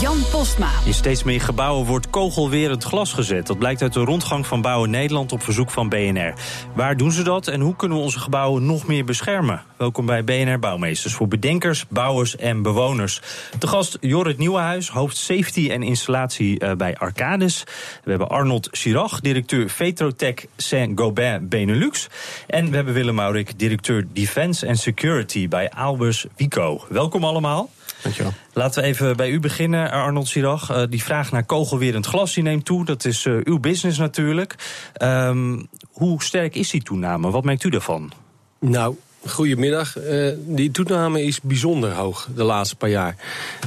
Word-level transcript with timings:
Jan 0.00 0.18
Postma. 0.30 0.70
In 0.84 0.94
steeds 0.94 1.22
meer 1.22 1.40
gebouwen 1.40 1.86
wordt 1.86 2.10
kogelwerend 2.10 2.84
glas 2.84 3.12
gezet. 3.12 3.46
Dat 3.46 3.58
blijkt 3.58 3.82
uit 3.82 3.92
de 3.92 4.00
rondgang 4.00 4.46
van 4.46 4.60
Bouwen 4.60 4.90
Nederland 4.90 5.32
op 5.32 5.42
verzoek 5.42 5.70
van 5.70 5.88
BNR. 5.88 6.34
Waar 6.74 6.96
doen 6.96 7.12
ze 7.12 7.22
dat 7.22 7.48
en 7.48 7.60
hoe 7.60 7.76
kunnen 7.76 7.96
we 7.96 8.02
onze 8.02 8.18
gebouwen 8.18 8.66
nog 8.66 8.86
meer 8.86 9.04
beschermen? 9.04 9.62
Welkom 9.76 10.06
bij 10.06 10.24
BNR 10.24 10.58
Bouwmeesters 10.58 11.14
voor 11.14 11.28
bedenkers, 11.28 11.86
bouwers 11.88 12.36
en 12.36 12.62
bewoners. 12.62 13.20
De 13.58 13.66
gast 13.66 13.98
Jorrit 14.00 14.38
Nieuwenhuis, 14.38 14.88
hoofd 14.88 15.16
safety 15.16 15.70
en 15.70 15.82
installatie 15.82 16.58
eh, 16.58 16.76
bij 16.76 16.96
Arcades. 16.96 17.64
We 18.04 18.10
hebben 18.10 18.28
Arnold 18.28 18.68
Chirag, 18.70 19.20
directeur 19.20 19.70
Vetrotech 19.70 20.46
Saint-Gobain 20.56 21.48
Benelux. 21.48 22.08
En 22.46 22.70
we 22.70 22.76
hebben 22.76 22.94
Willem 22.94 23.14
Maurik, 23.14 23.58
directeur 23.58 24.06
Defense 24.12 24.68
and 24.68 24.78
Security 24.78 25.48
bij 25.48 25.70
Albers 25.70 26.26
Wico. 26.36 26.84
Welkom 26.88 27.24
allemaal. 27.24 27.70
Dankjewel. 28.02 28.32
Laten 28.52 28.82
we 28.82 28.88
even 28.88 29.16
bij 29.16 29.30
u 29.30 29.40
beginnen, 29.40 29.90
Arnold 29.90 30.28
Sirach. 30.28 30.70
Uh, 30.70 30.82
die 30.88 31.02
vraag 31.02 31.32
naar 31.32 31.44
kogelwerend 31.44 32.06
glas 32.06 32.34
die 32.34 32.42
neemt 32.42 32.64
toe. 32.64 32.84
Dat 32.84 33.04
is 33.04 33.24
uh, 33.24 33.40
uw 33.44 33.58
business 33.58 33.98
natuurlijk. 33.98 34.54
Um, 35.02 35.68
hoe 35.90 36.22
sterk 36.22 36.54
is 36.54 36.70
die 36.70 36.82
toename? 36.82 37.30
Wat 37.30 37.44
merkt 37.44 37.64
u 37.64 37.70
daarvan? 37.70 38.12
Nou, 38.58 38.96
Goedemiddag. 39.26 39.98
Uh, 39.98 40.32
die 40.36 40.70
toename 40.70 41.22
is 41.22 41.40
bijzonder 41.40 41.92
hoog 41.92 42.28
de 42.34 42.42
laatste 42.42 42.76
paar 42.76 42.88
jaar. 42.88 43.16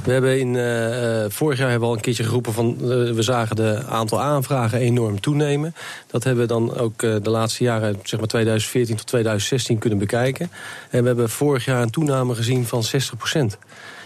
We 0.04 0.12
hebben 0.12 0.40
in, 0.40 0.54
uh, 0.54 1.26
vorig 1.30 1.58
jaar 1.58 1.70
hebben 1.70 1.88
we 1.88 1.94
al 1.94 1.96
een 1.96 2.02
keertje 2.02 2.24
geroepen 2.24 2.54
van 2.54 2.78
uh, 2.82 2.88
we 2.88 3.22
zagen 3.22 3.56
de 3.56 3.84
aantal 3.90 4.22
aanvragen 4.22 4.80
enorm 4.80 5.20
toenemen. 5.20 5.76
Dat 6.08 6.24
hebben 6.24 6.42
we 6.42 6.54
dan 6.54 6.78
ook 6.78 7.00
de 7.00 7.30
laatste 7.30 7.64
jaren, 7.64 8.00
zeg 8.04 8.20
maar 8.20 8.30
2014 8.30 8.96
tot 8.96 9.08
2016, 9.08 9.78
kunnen 9.78 10.00
bekijken. 10.00 10.52
En 10.90 11.02
we 11.02 11.08
hebben 11.08 11.30
vorig 11.30 11.66
jaar 11.66 11.82
een 11.82 11.90
toename 11.90 12.36
gezien 12.36 12.66
van 12.66 12.84
60 12.84 13.18
procent 13.18 13.58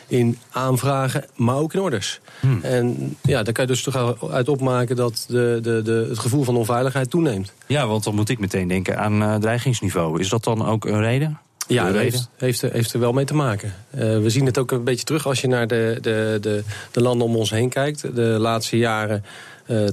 in 0.07 0.37
aanvragen, 0.51 1.25
maar 1.35 1.55
ook 1.55 1.73
in 1.73 1.79
orders. 1.79 2.19
Hmm. 2.39 2.59
En 2.61 3.17
ja, 3.21 3.43
daar 3.43 3.53
kan 3.53 3.65
je 3.65 3.71
dus 3.71 3.83
toch 3.83 4.31
uit 4.31 4.49
opmaken 4.49 4.95
dat 4.95 5.25
de, 5.27 5.59
de, 5.61 5.81
de, 5.81 6.05
het 6.09 6.19
gevoel 6.19 6.43
van 6.43 6.55
onveiligheid 6.55 7.09
toeneemt. 7.09 7.53
Ja, 7.65 7.87
want 7.87 8.03
dan 8.03 8.15
moet 8.15 8.29
ik 8.29 8.39
meteen 8.39 8.67
denken 8.67 8.97
aan 8.97 9.21
uh, 9.21 9.35
dreigingsniveau. 9.35 10.19
Is 10.19 10.29
dat 10.29 10.43
dan 10.43 10.65
ook 10.65 10.85
een 10.85 11.01
reden? 11.01 11.39
Ja, 11.67 11.85
dat 11.85 11.95
heeft, 11.95 12.29
heeft, 12.37 12.61
heeft, 12.61 12.93
er 12.93 12.99
wel 12.99 13.11
mee 13.11 13.25
te 13.25 13.33
maken. 13.33 13.73
Uh, 13.95 14.01
we 14.01 14.29
zien 14.29 14.45
het 14.45 14.57
ook 14.57 14.71
een 14.71 14.83
beetje 14.83 15.05
terug 15.05 15.27
als 15.27 15.41
je 15.41 15.47
naar 15.47 15.67
de, 15.67 15.97
de, 16.01 16.37
de, 16.41 16.63
de 16.91 17.01
landen 17.01 17.27
om 17.27 17.35
ons 17.35 17.49
heen 17.49 17.69
kijkt. 17.69 18.15
De 18.15 18.21
laatste 18.21 18.77
jaren 18.77 19.23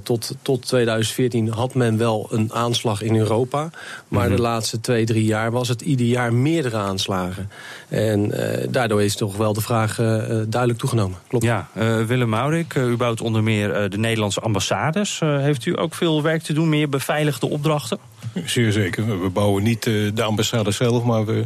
tot, 0.03 0.35
tot 0.43 0.67
2014 0.67 1.49
had 1.49 1.75
men 1.75 1.99
wel 1.99 2.29
een 2.31 2.53
aanslag 2.53 3.03
in 3.03 3.17
Europa. 3.17 3.71
Maar 4.09 4.23
mm 4.23 4.27
-hmm. 4.27 4.37
de 4.37 4.43
laatste 4.43 4.81
twee, 4.81 5.05
drie 5.05 5.25
jaar 5.25 5.51
was 5.51 5.69
het 5.69 5.81
ieder 5.81 6.07
jaar 6.07 6.33
meerdere 6.35 6.77
aanslagen. 6.77 7.51
En 7.89 8.25
uh, 8.25 8.67
daardoor 8.69 9.03
is 9.03 9.17
toch 9.17 9.37
wel 9.37 9.53
de 9.53 9.61
vraag 9.61 9.99
uh, 9.99 10.07
duidelijk 10.29 10.79
toegenomen. 10.79 11.19
Klopt. 11.29 11.45
Ja, 11.45 11.69
Willem 12.07 12.29
Maurik, 12.29 12.75
u 12.75 12.97
bouwt 12.97 13.21
onder 13.21 13.43
meer 13.43 13.91
de 13.91 13.99
Nederlandse 13.99 14.41
ambassades. 14.41 15.21
heeft 15.21 15.67
u 15.67 15.79
ook 15.79 15.95
veel 15.95 16.23
werk 16.23 16.43
te 16.43 16.53
doen, 16.53 16.69
meer 16.69 16.89
beveiligde 16.89 17.49
opdrachten? 17.49 17.99
Zeer 18.45 18.73
zeker. 18.73 19.23
We 19.23 19.29
bouwen 19.29 19.63
niet 19.63 19.83
de 19.83 20.23
ambassade 20.23 20.71
zelf, 20.71 21.05
maar 21.05 21.25
we 21.25 21.45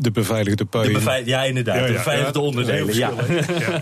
de 0.00 0.10
beveiligde 0.10 0.64
puien. 0.64 0.92
De 0.92 0.98
beveiligde, 0.98 1.30
ja, 1.30 1.42
inderdaad. 1.42 1.74
Ja, 1.74 1.80
ja, 1.80 1.86
de 1.86 1.92
beveiligde 1.92 2.40
onderdelen. 2.40 2.94
Ja. 2.94 3.12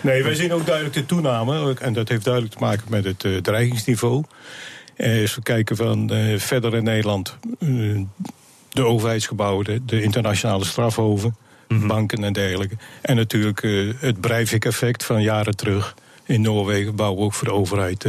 nee, 0.00 0.22
wij 0.22 0.34
zien 0.34 0.52
ook 0.52 0.66
duidelijk 0.66 0.94
de 0.94 1.06
toename. 1.06 1.74
En 1.80 1.92
dat 1.92 2.08
heeft 2.08 2.24
duidelijk 2.24 2.54
te 2.54 2.60
maken 2.60 2.84
met 2.88 3.04
het 3.04 3.24
uh, 3.24 3.36
dreigingsniveau. 3.36 4.24
Uh, 4.96 5.22
als 5.22 5.34
we 5.34 5.42
kijken 5.42 5.76
van 5.76 6.12
uh, 6.12 6.38
verder 6.38 6.74
in 6.74 6.84
Nederland. 6.84 7.36
de 8.68 8.84
overheidsgebouwen, 8.84 9.64
de, 9.64 9.84
de 9.84 10.02
internationale 10.02 10.64
strafhoven. 10.64 11.36
Mm 11.68 11.78
-hmm. 11.78 11.88
banken 11.88 12.24
en 12.24 12.32
dergelijke. 12.32 12.76
En 13.02 13.16
natuurlijk 13.16 13.62
het 13.98 14.20
Breivik-effect 14.20 15.04
van 15.04 15.22
jaren 15.22 15.56
terug. 15.56 15.94
In 16.26 16.40
Noorwegen 16.40 16.96
bouwen 16.96 17.18
we 17.18 17.24
ook 17.24 17.34
voor 17.34 17.48
de 17.48 17.54
overheid 17.54 18.06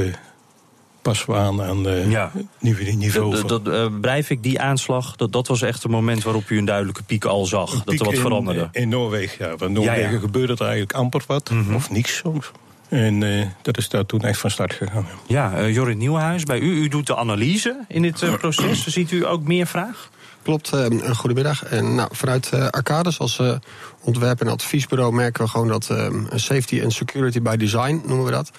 passen 1.01 1.29
we 1.29 1.35
aan 1.35 1.61
aan 1.61 1.87
uh, 1.87 2.11
ja. 2.11 2.31
nieuwe 2.59 2.83
niveau. 2.83 3.41
Dat, 3.41 3.63
dat 3.63 3.67
uh, 3.67 3.99
Breivik, 4.01 4.43
die 4.43 4.61
aanslag, 4.61 5.15
dat, 5.15 5.31
dat 5.31 5.47
was 5.47 5.61
echt 5.61 5.83
een 5.83 5.91
moment 5.91 6.23
waarop 6.23 6.49
u 6.49 6.57
een 6.57 6.65
duidelijke 6.65 7.03
piek 7.03 7.25
al 7.25 7.45
zag. 7.45 7.83
Dat 7.83 7.99
er 7.99 8.05
wat 8.05 8.13
in, 8.13 8.19
veranderde. 8.19 8.69
In 8.71 8.89
Noorwegen, 8.89 9.45
ja. 9.45 9.55
Want 9.55 9.71
Noorwegen 9.71 10.01
ja, 10.01 10.09
ja. 10.09 10.19
gebeurde 10.19 10.53
er 10.53 10.61
eigenlijk 10.61 10.93
amper 10.93 11.23
wat, 11.27 11.49
mm 11.49 11.63
-hmm. 11.63 11.75
of 11.75 11.89
niks 11.89 12.15
soms. 12.15 12.51
En 12.89 13.21
uh, 13.21 13.45
dat 13.61 13.77
is 13.77 13.89
daar 13.89 14.05
toen 14.05 14.21
echt 14.21 14.39
van 14.39 14.51
start 14.51 14.73
gegaan. 14.73 15.07
Ja, 15.27 15.59
uh, 15.59 15.73
Jorrit 15.73 15.97
Nieuwenhuis, 15.97 16.43
bij 16.43 16.59
u, 16.59 16.81
u 16.81 16.87
doet 16.87 17.07
de 17.07 17.15
analyse 17.15 17.85
in 17.87 18.01
dit 18.01 18.21
uh, 18.21 18.33
proces. 18.33 18.87
Ziet 18.87 19.11
u 19.11 19.25
ook 19.25 19.43
meer 19.43 19.67
vraag? 19.67 20.09
Klopt, 20.41 20.71
uh, 20.73 21.11
goedemiddag. 21.15 21.63
En 21.63 21.95
nou, 21.95 22.09
vanuit 22.11 22.51
uh, 22.53 22.67
Arcades 22.67 23.19
als 23.19 23.39
uh, 23.39 23.55
ontwerp- 24.01 24.41
en 24.41 24.47
adviesbureau 24.47 25.13
merken 25.13 25.43
we 25.43 25.49
gewoon 25.49 25.67
dat 25.67 25.89
safety 26.33 26.79
en 26.79 26.91
security 26.91 27.41
by 27.41 27.55
design, 27.55 28.01
noemen 28.05 28.25
we 28.25 28.31
dat 28.31 28.51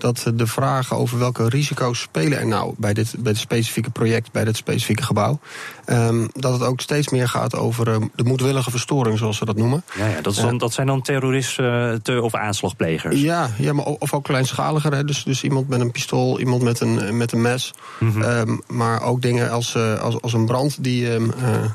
dat 0.00 0.30
de 0.34 0.46
vragen 0.46 0.96
over 0.96 1.18
welke 1.18 1.48
risico's 1.48 2.00
spelen 2.00 2.38
er 2.38 2.46
nou 2.46 2.74
bij 2.76 2.94
dit, 2.94 3.14
bij 3.18 3.32
dit 3.32 3.40
specifieke 3.40 3.90
project, 3.90 4.32
bij 4.32 4.44
dit 4.44 4.56
specifieke 4.56 5.02
gebouw. 5.02 5.38
Um, 5.86 6.28
dat 6.32 6.52
het 6.52 6.62
ook 6.62 6.80
steeds 6.80 7.08
meer 7.08 7.28
gaat 7.28 7.56
over 7.56 7.88
um, 7.88 8.10
de 8.14 8.24
moedwillige 8.24 8.70
verstoring, 8.70 9.18
zoals 9.18 9.38
we 9.38 9.44
dat 9.44 9.56
noemen. 9.56 9.84
Ja, 9.96 10.06
ja 10.06 10.20
dat, 10.20 10.32
is 10.32 10.40
dan, 10.40 10.58
dat 10.58 10.72
zijn 10.72 10.86
dan 10.86 11.02
terroristen 11.02 12.00
uh, 12.10 12.22
of 12.22 12.34
aanslagplegers. 12.34 13.20
Ja, 13.20 13.50
ja 13.58 13.72
maar 13.72 13.84
of 13.84 14.14
ook 14.14 14.24
kleinschaliger. 14.24 14.92
Hè. 14.92 15.04
Dus, 15.04 15.24
dus 15.24 15.42
iemand 15.42 15.68
met 15.68 15.80
een 15.80 15.90
pistool, 15.90 16.38
iemand 16.38 16.62
met 16.62 16.80
een, 16.80 17.16
met 17.16 17.32
een 17.32 17.40
mes. 17.40 17.74
Mm 17.98 18.12
-hmm. 18.12 18.22
um, 18.22 18.60
maar 18.66 19.02
ook 19.02 19.22
dingen 19.22 19.50
als, 19.50 19.76
als, 19.76 20.20
als 20.20 20.32
een 20.32 20.46
brand 20.46 20.84
die 20.84 21.08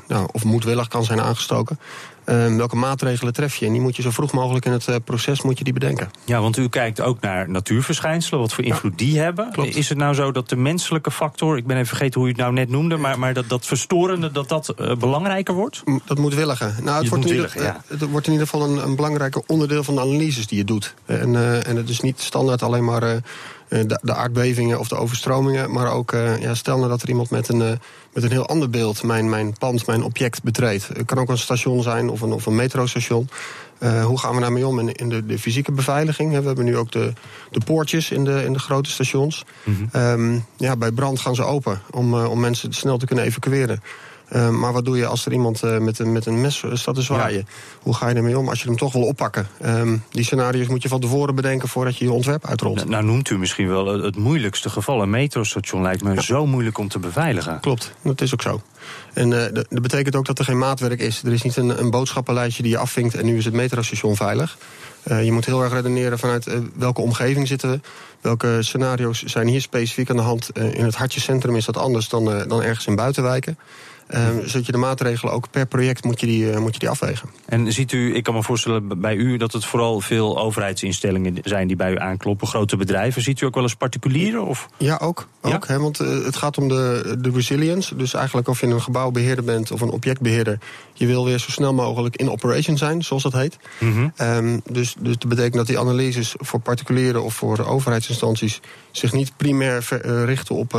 nou, 0.06 0.28
of 0.32 0.44
moedwillig 0.44 0.88
kan 0.88 1.04
zijn 1.04 1.20
aangestoken. 1.20 1.78
Um, 2.28 2.56
welke 2.56 2.76
maatregelen 2.76 3.32
tref 3.32 3.56
je? 3.56 3.66
En 3.66 3.72
die 3.72 3.80
moet 3.80 3.96
je 3.96 4.02
zo 4.02 4.10
vroeg 4.10 4.32
mogelijk 4.32 4.64
in 4.64 4.72
het 4.72 4.86
uh, 4.86 4.96
proces 5.04 5.42
moet 5.42 5.58
je 5.58 5.64
die 5.64 5.72
bedenken. 5.72 6.10
Ja, 6.24 6.40
want 6.40 6.56
u 6.56 6.68
kijkt 6.68 7.00
ook 7.00 7.20
naar 7.20 7.50
natuurverschijnselen, 7.50 8.40
wat 8.40 8.52
voor 8.52 8.64
invloed 8.64 9.00
ja, 9.00 9.06
die 9.06 9.18
hebben. 9.18 9.50
Klopt. 9.52 9.76
Is 9.76 9.88
het 9.88 9.98
nou 9.98 10.14
zo 10.14 10.32
dat 10.32 10.48
de 10.48 10.56
menselijke 10.56 11.10
factor, 11.10 11.56
ik 11.56 11.66
ben 11.66 11.76
even 11.76 11.88
vergeten 11.88 12.20
hoe 12.20 12.28
u 12.28 12.32
het 12.32 12.40
nou 12.40 12.52
net 12.52 12.68
noemde, 12.68 12.96
maar, 12.96 13.18
maar 13.18 13.34
dat, 13.34 13.48
dat 13.48 13.66
verstorende, 13.66 14.30
dat 14.30 14.48
dat 14.48 14.74
uh, 14.80 14.94
belangrijker 14.94 15.54
wordt? 15.54 15.82
Dat 16.04 16.18
moet 16.18 16.34
willen. 16.34 16.56
Nou, 16.82 16.98
het, 16.98 17.08
wordt 17.08 17.24
in, 17.24 17.34
ieder, 17.34 17.62
ja. 17.62 17.82
het 17.86 18.10
wordt 18.10 18.26
in 18.26 18.32
ieder 18.32 18.48
geval 18.48 18.68
een, 18.68 18.82
een 18.82 18.96
belangrijker 18.96 19.42
onderdeel 19.46 19.84
van 19.84 19.94
de 19.94 20.00
analyses 20.00 20.46
die 20.46 20.58
je 20.58 20.64
doet. 20.64 20.94
En, 21.04 21.32
uh, 21.32 21.66
en 21.66 21.76
het 21.76 21.88
is 21.88 22.00
niet 22.00 22.20
standaard 22.20 22.62
alleen 22.62 22.84
maar 22.84 23.20
de, 23.68 23.98
de, 24.02 24.14
aardbevingen 24.14 24.78
of 24.78 24.88
de 24.88 24.96
overstromingen. 24.96 25.70
Maar 25.70 25.92
ook, 25.92 26.12
uh, 26.12 26.40
ja, 26.40 26.54
stel 26.54 26.76
nou 26.76 26.88
dat 26.88 27.02
er 27.02 27.08
iemand 27.08 27.30
met 27.30 27.48
een, 27.48 27.60
uh, 27.60 27.70
met 28.12 28.22
een 28.22 28.30
heel 28.30 28.46
ander 28.46 28.70
beeld 28.70 29.02
mijn, 29.02 29.28
mijn 29.28 29.52
pand, 29.58 29.86
mijn 29.86 30.02
object 30.02 30.42
betreedt. 30.42 30.88
Het 30.88 31.04
kan 31.04 31.18
ook 31.18 31.28
een 31.28 31.38
station 31.38 31.82
zijn 31.82 32.08
of 32.08 32.20
een, 32.20 32.32
of 32.32 32.46
een 32.46 32.54
metrostation. 32.54 33.28
Uh, 33.78 34.04
hoe 34.04 34.18
gaan 34.18 34.34
we 34.34 34.40
daarmee 34.40 34.66
om 34.66 34.78
in, 34.78 34.92
in 34.92 35.08
de, 35.08 35.26
de, 35.26 35.38
fysieke 35.38 35.72
beveiliging? 35.72 36.30
We 36.38 36.46
hebben 36.46 36.64
nu 36.64 36.76
ook 36.76 36.92
de, 36.92 37.12
de 37.50 37.60
poortjes 37.64 38.10
in 38.10 38.24
de, 38.24 38.44
in 38.44 38.52
de 38.52 38.58
grote 38.58 38.90
stations. 38.90 39.44
Mm 39.64 39.88
-hmm. 39.92 40.02
um, 40.02 40.44
ja, 40.56 40.76
bij 40.76 40.90
brand 40.90 41.20
gaan 41.20 41.34
ze 41.34 41.44
open 41.44 41.80
om, 41.90 42.14
om 42.14 42.40
mensen 42.40 42.72
snel 42.72 42.98
te 42.98 43.06
kunnen 43.06 43.24
evacueren. 43.24 43.82
Uh, 44.32 44.48
maar 44.48 44.72
wat 44.72 44.84
doe 44.84 44.96
je 44.96 45.06
als 45.06 45.26
er 45.26 45.32
iemand 45.32 45.64
uh, 45.64 45.78
met, 45.78 45.98
een, 45.98 46.12
met 46.12 46.26
een 46.26 46.40
mes 46.40 46.64
staat 46.72 46.94
te 46.94 47.02
zwaaien? 47.02 47.38
Ja. 47.38 47.44
Hoe 47.82 47.94
ga 47.94 48.08
je 48.08 48.14
ermee 48.14 48.38
om 48.38 48.48
als 48.48 48.62
je 48.62 48.68
hem 48.68 48.76
toch 48.76 48.92
wil 48.92 49.02
oppakken? 49.02 49.48
Um, 49.64 50.04
die 50.10 50.24
scenario's 50.24 50.66
moet 50.66 50.82
je 50.82 50.88
van 50.88 51.00
tevoren 51.00 51.34
bedenken 51.34 51.68
voordat 51.68 51.96
je 51.96 52.04
je 52.04 52.12
ontwerp 52.12 52.46
uitrolt. 52.46 52.76
Nou, 52.76 52.88
nou 52.88 53.04
noemt 53.04 53.30
u 53.30 53.38
misschien 53.38 53.68
wel 53.68 54.02
het 54.02 54.16
moeilijkste 54.16 54.70
geval. 54.70 55.02
Een 55.02 55.10
metrostation 55.10 55.82
lijkt 55.82 56.02
me 56.02 56.14
ja. 56.14 56.20
zo 56.20 56.46
moeilijk 56.46 56.78
om 56.78 56.88
te 56.88 56.98
beveiligen. 56.98 57.60
Klopt, 57.60 57.92
dat 58.02 58.20
is 58.20 58.32
ook 58.32 58.42
zo. 58.42 58.60
En 59.12 59.30
uh, 59.30 59.44
dat 59.52 59.82
betekent 59.82 60.16
ook 60.16 60.26
dat 60.26 60.38
er 60.38 60.44
geen 60.44 60.58
maatwerk 60.58 61.00
is. 61.00 61.22
Er 61.22 61.32
is 61.32 61.42
niet 61.42 61.56
een, 61.56 61.78
een 61.80 61.90
boodschappenlijstje 61.90 62.62
die 62.62 62.72
je 62.72 62.78
afvinkt 62.78 63.14
en 63.14 63.24
nu 63.24 63.36
is 63.36 63.44
het 63.44 63.54
metrostation 63.54 64.16
veilig. 64.16 64.56
Uh, 65.06 65.24
je 65.24 65.32
moet 65.32 65.46
heel 65.46 65.62
erg 65.62 65.72
redeneren 65.72 66.18
vanuit 66.18 66.46
uh, 66.46 66.54
welke 66.74 67.00
omgeving 67.00 67.48
zitten 67.48 67.70
we. 67.70 67.80
welke 68.20 68.58
scenario's 68.60 69.22
zijn 69.22 69.46
hier 69.46 69.60
specifiek 69.60 70.10
aan 70.10 70.16
de 70.16 70.22
hand. 70.22 70.50
in 70.58 70.84
het 70.84 70.94
hartje 70.94 71.20
centrum 71.20 71.56
is 71.56 71.64
dat 71.64 71.76
anders 71.76 72.08
dan, 72.08 72.24
dan 72.48 72.62
ergens 72.62 72.86
in 72.86 72.96
buitenwijken. 72.96 73.58
Um, 74.14 74.48
zodat 74.48 74.66
je 74.66 74.72
de 74.72 74.78
maatregelen 74.78 75.34
ook 75.34 75.50
per 75.50 75.66
project 75.66 76.04
moet 76.04 76.20
je, 76.20 76.26
die, 76.26 76.50
uh, 76.50 76.58
moet 76.58 76.72
je 76.72 76.78
die 76.78 76.88
afwegen. 76.88 77.28
En 77.46 77.72
ziet 77.72 77.92
u, 77.92 78.14
ik 78.14 78.22
kan 78.22 78.34
me 78.34 78.42
voorstellen 78.42 79.00
bij 79.00 79.14
u 79.14 79.36
dat 79.36 79.52
het 79.52 79.64
vooral 79.64 80.00
veel 80.00 80.38
overheidsinstellingen 80.38 81.38
zijn 81.44 81.66
die 81.66 81.76
bij 81.76 81.92
u 81.92 81.98
aankloppen, 81.98 82.46
grote 82.46 82.76
bedrijven. 82.76 83.22
Ziet 83.22 83.40
u 83.40 83.46
ook 83.46 83.54
wel 83.54 83.62
eens 83.62 83.74
particulieren? 83.74 84.46
Of? 84.46 84.68
Ja, 84.76 84.98
ook. 85.02 85.28
ook 85.40 85.68
hè, 85.68 85.78
want 85.78 86.00
uh, 86.00 86.24
het 86.24 86.36
gaat 86.36 86.58
om 86.58 86.68
de, 86.68 87.16
de 87.18 87.30
resilience. 87.30 87.96
Dus 87.96 88.14
eigenlijk 88.14 88.48
of 88.48 88.60
je 88.60 88.66
een 88.66 88.82
gebouwbeheerder 88.82 89.44
bent 89.44 89.70
of 89.70 89.80
een 89.80 89.90
objectbeheerder, 89.90 90.58
je 90.92 91.06
wil 91.06 91.24
weer 91.24 91.38
zo 91.38 91.50
snel 91.50 91.74
mogelijk 91.74 92.16
in 92.16 92.30
operation 92.30 92.76
zijn, 92.76 93.02
zoals 93.02 93.22
dat 93.22 93.32
heet. 93.32 93.58
Mm 93.78 93.92
-hmm. 93.92 94.12
um, 94.26 94.60
dus, 94.70 94.95
dus 94.98 95.18
dat 95.18 95.28
betekent 95.28 95.54
dat 95.54 95.66
die 95.66 95.78
analyses 95.78 96.34
voor 96.38 96.60
particulieren 96.60 97.22
of 97.22 97.34
voor 97.34 97.66
overheidsinstanties 97.66 98.60
zich 98.90 99.12
niet 99.12 99.36
primair 99.36 99.88
uh, 99.90 100.24
richten 100.24 100.54
op 100.54 100.72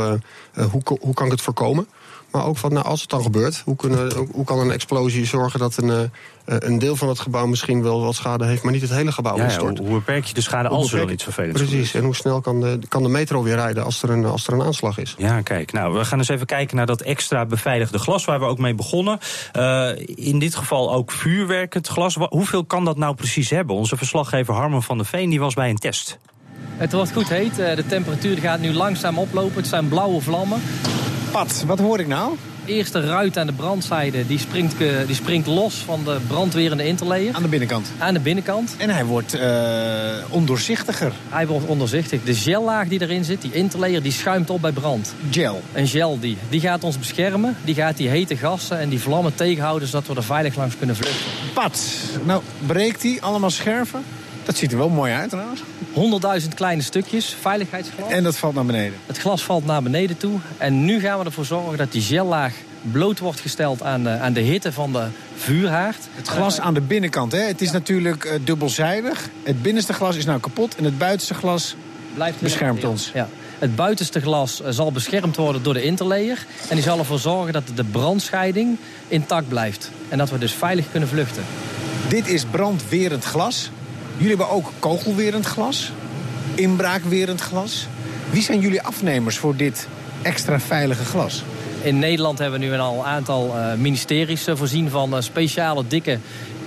hoe, 0.70 0.82
hoe 1.00 1.14
kan 1.14 1.26
ik 1.26 1.32
het 1.32 1.40
voorkomen. 1.40 1.88
Maar 2.30 2.44
ook 2.44 2.56
van, 2.56 2.72
nou, 2.72 2.86
als 2.86 3.00
het 3.00 3.10
dan 3.10 3.22
gebeurt, 3.22 3.62
hoe, 3.64 3.76
kunnen, 3.76 4.12
hoe 4.32 4.44
kan 4.44 4.58
een 4.58 4.70
explosie 4.70 5.26
zorgen 5.26 5.58
dat 5.58 5.76
een, 5.76 5.88
uh, 5.88 6.00
een 6.44 6.78
deel 6.78 6.96
van 6.96 7.08
het 7.08 7.20
gebouw 7.20 7.46
misschien 7.46 7.82
wel 7.82 8.02
wat 8.02 8.14
schade 8.14 8.44
heeft, 8.44 8.62
maar 8.62 8.72
niet 8.72 8.82
het 8.82 8.90
hele 8.90 9.12
gebouw 9.12 9.36
ja, 9.36 9.44
instort? 9.44 9.78
hoe 9.78 9.90
beperk 9.90 10.24
je 10.24 10.34
de 10.34 10.40
schade 10.40 10.68
als 10.68 10.92
er 10.92 10.98
wel 10.98 11.10
iets 11.10 11.22
vervelends 11.22 11.62
Precies, 11.62 11.94
en 11.94 12.04
hoe 12.04 12.14
snel 12.14 12.40
kan 12.40 12.60
de, 12.60 12.78
kan 12.88 13.02
de 13.02 13.08
metro 13.08 13.42
weer 13.42 13.54
rijden 13.54 13.84
als 13.84 14.02
er, 14.02 14.10
een, 14.10 14.24
als 14.24 14.46
er 14.46 14.52
een 14.52 14.62
aanslag 14.62 14.98
is? 14.98 15.14
Ja, 15.18 15.40
kijk, 15.40 15.72
nou, 15.72 15.98
we 15.98 16.04
gaan 16.04 16.18
eens 16.18 16.28
even 16.28 16.46
kijken 16.46 16.76
naar 16.76 16.86
dat 16.86 17.00
extra 17.00 17.46
beveiligde 17.46 17.98
glas 17.98 18.24
waar 18.24 18.38
we 18.38 18.44
ook 18.44 18.58
mee 18.58 18.74
begonnen. 18.74 19.18
Uh, 19.56 19.90
in 20.14 20.38
dit 20.38 20.54
geval 20.54 20.92
ook 20.92 21.10
vuurwerkend 21.10 21.88
glas. 21.88 22.14
Hoeveel 22.14 22.64
kan 22.64 22.84
dat 22.84 22.96
nou 22.96 23.14
precies 23.14 23.50
hebben? 23.50 23.76
Onze 23.76 23.96
verslaggever 23.96 24.54
Harmen 24.54 24.82
van 24.82 24.96
der 24.96 25.06
Veen 25.06 25.30
die 25.30 25.40
was 25.40 25.54
bij 25.54 25.70
een 25.70 25.78
test. 25.78 26.18
Het 26.76 26.92
wordt 26.92 27.12
goed 27.12 27.28
heet. 27.28 27.56
De 27.56 27.84
temperatuur 27.88 28.38
gaat 28.38 28.60
nu 28.60 28.72
langzaam 28.72 29.18
oplopen. 29.18 29.56
Het 29.56 29.66
zijn 29.66 29.88
blauwe 29.88 30.20
vlammen. 30.20 30.60
Pat, 31.30 31.64
wat 31.66 31.78
hoor 31.78 32.00
ik 32.00 32.06
nou? 32.06 32.36
De 32.66 32.72
eerste 32.72 33.00
ruit 33.00 33.38
aan 33.38 33.46
de 33.46 33.52
brandzijde 33.52 34.26
die 34.26 34.38
springt, 34.38 34.74
die 35.06 35.14
springt 35.14 35.46
los 35.46 35.74
van 35.74 36.04
de 36.04 36.18
brandwerende 36.26 36.86
interlayer. 36.86 37.34
Aan 37.34 37.42
de 37.42 37.48
binnenkant? 37.48 37.90
Aan 37.98 38.14
de 38.14 38.20
binnenkant. 38.20 38.74
En 38.78 38.90
hij 38.90 39.04
wordt 39.04 39.34
uh, 39.34 39.42
ondoorzichtiger? 40.28 41.12
Hij 41.28 41.46
wordt 41.46 41.66
ondoorzichtig. 41.66 42.22
De 42.24 42.34
gellaag 42.34 42.88
die 42.88 43.00
erin 43.00 43.24
zit, 43.24 43.42
die 43.42 43.52
interlayer, 43.52 44.02
die 44.02 44.12
schuimt 44.12 44.50
op 44.50 44.60
bij 44.60 44.72
brand. 44.72 45.14
Gel? 45.30 45.62
Een 45.72 45.86
gel 45.86 46.20
die. 46.20 46.36
Die 46.48 46.60
gaat 46.60 46.84
ons 46.84 46.98
beschermen. 46.98 47.56
Die 47.64 47.74
gaat 47.74 47.96
die 47.96 48.08
hete 48.08 48.36
gassen 48.36 48.78
en 48.78 48.88
die 48.88 49.00
vlammen 49.00 49.34
tegenhouden... 49.34 49.88
zodat 49.88 50.06
we 50.06 50.14
er 50.14 50.22
veilig 50.22 50.56
langs 50.56 50.76
kunnen 50.78 50.96
vluchten. 50.96 51.26
Pat, 51.54 51.80
nou 52.24 52.42
breekt 52.66 53.02
hij 53.02 53.18
allemaal 53.20 53.50
scherven? 53.50 54.02
Dat 54.48 54.56
ziet 54.56 54.72
er 54.72 54.78
wel 54.78 54.88
mooi 54.88 55.12
uit 55.12 55.30
trouwens. 55.30 55.62
100.000 56.42 56.54
kleine 56.54 56.82
stukjes, 56.82 57.36
veiligheidsglas. 57.40 58.10
En 58.10 58.22
dat 58.22 58.36
valt 58.36 58.54
naar 58.54 58.64
beneden? 58.64 58.98
Het 59.06 59.18
glas 59.18 59.42
valt 59.42 59.66
naar 59.66 59.82
beneden 59.82 60.16
toe. 60.16 60.38
En 60.58 60.84
nu 60.84 61.00
gaan 61.00 61.18
we 61.18 61.24
ervoor 61.24 61.44
zorgen 61.44 61.78
dat 61.78 61.92
die 61.92 62.02
gellaag 62.02 62.54
bloot 62.92 63.18
wordt 63.18 63.40
gesteld 63.40 63.82
aan 63.82 64.02
de, 64.02 64.10
aan 64.10 64.32
de 64.32 64.40
hitte 64.40 64.72
van 64.72 64.92
de 64.92 65.06
vuurhaard. 65.36 66.08
Het 66.14 66.28
glas 66.28 66.60
aan 66.60 66.74
de 66.74 66.80
binnenkant, 66.80 67.32
hè? 67.32 67.38
het 67.38 67.60
is 67.60 67.70
natuurlijk 67.70 68.24
uh, 68.24 68.32
dubbelzijdig. 68.44 69.28
Het 69.42 69.62
binnenste 69.62 69.92
glas 69.92 70.16
is 70.16 70.24
nou 70.24 70.40
kapot 70.40 70.74
en 70.76 70.84
het 70.84 70.98
buitenste 70.98 71.34
glas 71.34 71.76
Blijft 72.14 72.40
beschermt 72.40 72.84
ons. 72.84 73.10
Ja. 73.14 73.28
Het 73.58 73.76
buitenste 73.76 74.20
glas 74.20 74.60
zal 74.68 74.92
beschermd 74.92 75.36
worden 75.36 75.62
door 75.62 75.74
de 75.74 75.82
interlayer. 75.82 76.46
En 76.68 76.74
die 76.74 76.84
zal 76.84 76.98
ervoor 76.98 77.18
zorgen 77.18 77.52
dat 77.52 77.62
de 77.74 77.84
brandscheiding 77.84 78.78
intact 79.08 79.48
blijft. 79.48 79.90
En 80.08 80.18
dat 80.18 80.30
we 80.30 80.38
dus 80.38 80.52
veilig 80.52 80.90
kunnen 80.90 81.08
vluchten. 81.08 81.42
Dit 82.08 82.28
is 82.28 82.44
brandwerend 82.44 83.24
glas. 83.24 83.70
Jullie 84.18 84.36
hebben 84.36 84.54
ook 84.54 84.72
kogelwerend 84.78 85.46
glas, 85.46 85.92
inbraakwerend 86.54 87.40
glas. 87.40 87.86
Wie 88.30 88.42
zijn 88.42 88.60
jullie 88.60 88.82
afnemers 88.82 89.38
voor 89.38 89.56
dit 89.56 89.88
extra 90.22 90.60
veilige 90.60 91.04
glas? 91.04 91.44
In 91.82 91.98
Nederland 91.98 92.38
hebben 92.38 92.60
we 92.60 92.66
nu 92.66 92.78
al 92.78 92.98
een 92.98 93.04
aantal 93.04 93.56
uh, 93.56 93.74
ministeries 93.74 94.48
uh, 94.48 94.56
voorzien 94.56 94.90
van 94.90 95.14
uh, 95.14 95.20
speciale 95.20 95.84
dikke 95.88 96.18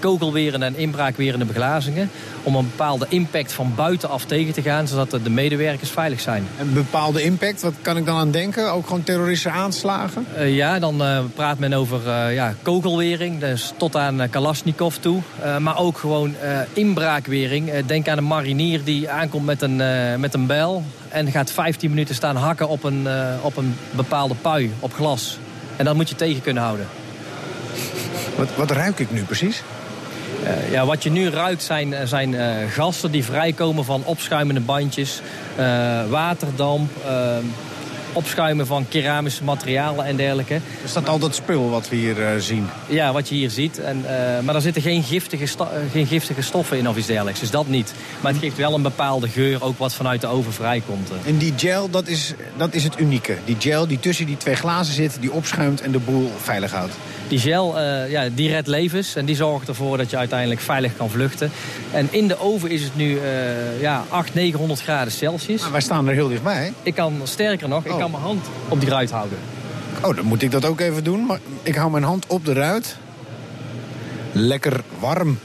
kogelwerende 0.01 0.65
en 0.65 0.77
inbraakwerende 0.77 1.45
beglazingen. 1.45 2.09
Om 2.43 2.55
een 2.55 2.69
bepaalde 2.69 3.05
impact 3.09 3.51
van 3.51 3.73
buitenaf 3.75 4.25
tegen 4.25 4.53
te 4.53 4.61
gaan, 4.61 4.87
zodat 4.87 5.11
de 5.23 5.29
medewerkers 5.29 5.89
veilig 5.89 6.19
zijn. 6.19 6.47
Een 6.59 6.73
bepaalde 6.73 7.23
impact, 7.23 7.61
wat 7.61 7.73
kan 7.81 7.97
ik 7.97 8.05
dan 8.05 8.17
aan 8.17 8.31
denken? 8.31 8.71
Ook 8.71 8.85
gewoon 8.85 9.03
terroristische 9.03 9.49
aanslagen? 9.57 10.25
Uh, 10.37 10.55
ja, 10.55 10.79
dan 10.79 11.01
uh, 11.01 11.19
praat 11.35 11.59
men 11.59 11.73
over 11.73 11.99
uh, 12.07 12.33
ja, 12.33 12.53
kogelwering, 12.61 13.39
dus 13.39 13.73
tot 13.77 13.95
aan 13.95 14.29
Kalashnikov 14.29 14.95
toe. 14.95 15.21
maar 15.59 15.77
ook 15.77 15.97
gewoon 15.97 16.35
inbraakwering. 16.73 17.71
denk 17.85 18.07
aan 18.07 18.17
een 18.17 18.27
marinier 18.27 18.83
die 18.83 19.09
aankomt 19.09 19.45
met 19.45 19.61
een, 19.61 19.75
met 20.19 20.33
een 20.33 20.45
bijl 20.45 20.83
en 21.09 21.31
gaat 21.31 21.51
15 21.51 21.89
minuten 21.89 22.15
staan 22.15 22.35
hakken 22.35 22.67
op 22.67 22.83
een, 22.83 23.07
op 23.41 23.57
een 23.57 23.75
bepaalde 23.91 24.35
pui, 24.35 24.71
op 24.79 24.93
glas. 24.93 25.37
En 25.75 25.85
dat 25.85 25.95
moet 25.95 26.09
je 26.09 26.15
tegen 26.15 26.41
kunnen 26.41 26.63
houden. 26.63 26.87
Wat, 28.37 28.49
wat 28.55 28.71
ruik 28.71 28.99
ik 28.99 29.11
nu 29.11 29.23
precies? 29.23 29.63
Uh, 30.43 30.71
ja, 30.71 30.85
wat 30.85 31.03
je 31.03 31.11
nu 31.11 31.29
ruikt 31.29 31.63
zijn, 31.63 32.07
zijn 32.07 32.31
uh, 32.31 32.55
gassen 32.69 33.11
die 33.11 33.23
vrijkomen 33.23 33.85
van 33.85 34.03
opschuimende 34.05 34.61
bandjes, 34.61 35.21
uh, 35.59 36.09
waterdamp, 36.09 36.91
opschuimen 38.13 38.67
van 38.67 38.85
keramische 38.89 39.43
materialen 39.43 40.05
en 40.05 40.15
dergelijke. 40.15 40.59
Is 40.83 40.93
dat 40.93 41.09
al 41.09 41.19
dat 41.19 41.35
spul 41.35 41.69
wat 41.69 41.89
we 41.89 41.95
hier 41.95 42.15
zien? 42.39 42.67
Ja, 42.87 43.13
wat 43.13 43.29
je 43.29 43.35
hier 43.35 43.49
ziet. 43.49 43.79
En, 43.79 44.05
maar 44.45 44.55
er 44.55 44.61
zitten 44.61 44.81
geen 44.81 45.03
giftige, 45.03 45.45
geen 45.91 46.05
giftige 46.07 46.41
stoffen 46.41 46.77
in 46.77 46.89
of 46.89 46.97
iets 46.97 47.07
dergelijks, 47.07 47.39
dus 47.39 47.51
dat 47.51 47.67
niet. 47.67 47.93
Maar 48.21 48.31
het 48.31 48.41
geeft 48.41 48.57
wel 48.57 48.73
een 48.73 48.81
bepaalde 48.81 49.29
geur, 49.29 49.63
ook 49.63 49.77
wat 49.77 49.93
vanuit 49.93 50.21
de 50.21 50.27
oven 50.27 50.53
vrijkomt. 50.53 51.09
En 51.25 51.37
die 51.37 51.53
gel, 51.57 51.89
dat 51.89 52.07
is, 52.07 52.33
dat 52.57 52.73
is 52.73 52.83
het 52.83 52.99
unieke. 52.99 53.37
Die 53.45 53.55
gel 53.59 53.87
die 53.87 53.99
tussen 53.99 54.25
die 54.25 54.37
twee 54.37 54.55
glazen 54.55 54.93
zit, 54.93 55.17
die 55.19 55.31
opschuimt 55.31 55.81
en 55.81 55.91
de 55.91 55.99
boel 55.99 56.31
veilig 56.41 56.71
houdt. 56.71 56.93
Die 57.31 57.39
gel 57.39 57.77
uh, 57.77 58.11
ja, 58.11 58.29
die 58.29 58.49
redt 58.49 58.67
levens 58.67 59.15
en 59.15 59.25
die 59.25 59.35
zorgt 59.35 59.67
ervoor 59.67 59.97
dat 59.97 60.09
je 60.09 60.17
uiteindelijk 60.17 60.61
veilig 60.61 60.97
kan 60.97 61.09
vluchten. 61.09 61.51
En 61.91 62.07
in 62.11 62.27
de 62.27 62.39
oven 62.39 62.69
is 62.69 62.83
het 62.83 62.95
nu 62.95 63.09
uh, 63.09 63.81
ja, 63.81 63.97
800, 64.09 64.33
900 64.33 64.81
graden 64.81 65.11
Celsius. 65.11 65.61
Maar 65.61 65.71
wij 65.71 65.81
staan 65.81 66.07
er 66.07 66.13
heel 66.13 66.27
dichtbij. 66.27 66.73
Ik 66.83 66.95
kan, 66.95 67.21
sterker 67.23 67.69
nog, 67.69 67.85
oh. 67.85 67.91
ik 67.91 67.99
kan 67.99 68.11
mijn 68.11 68.23
hand 68.23 68.45
op 68.67 68.79
die 68.79 68.89
ruit 68.89 69.11
houden. 69.11 69.37
Oh, 70.03 70.15
dan 70.15 70.25
moet 70.25 70.41
ik 70.41 70.51
dat 70.51 70.65
ook 70.65 70.79
even 70.79 71.03
doen. 71.03 71.25
Maar 71.25 71.39
ik 71.63 71.75
hou 71.75 71.91
mijn 71.91 72.03
hand 72.03 72.27
op 72.27 72.45
de 72.45 72.53
ruit. 72.53 72.97
Lekker 74.31 74.81
warm. 74.99 75.37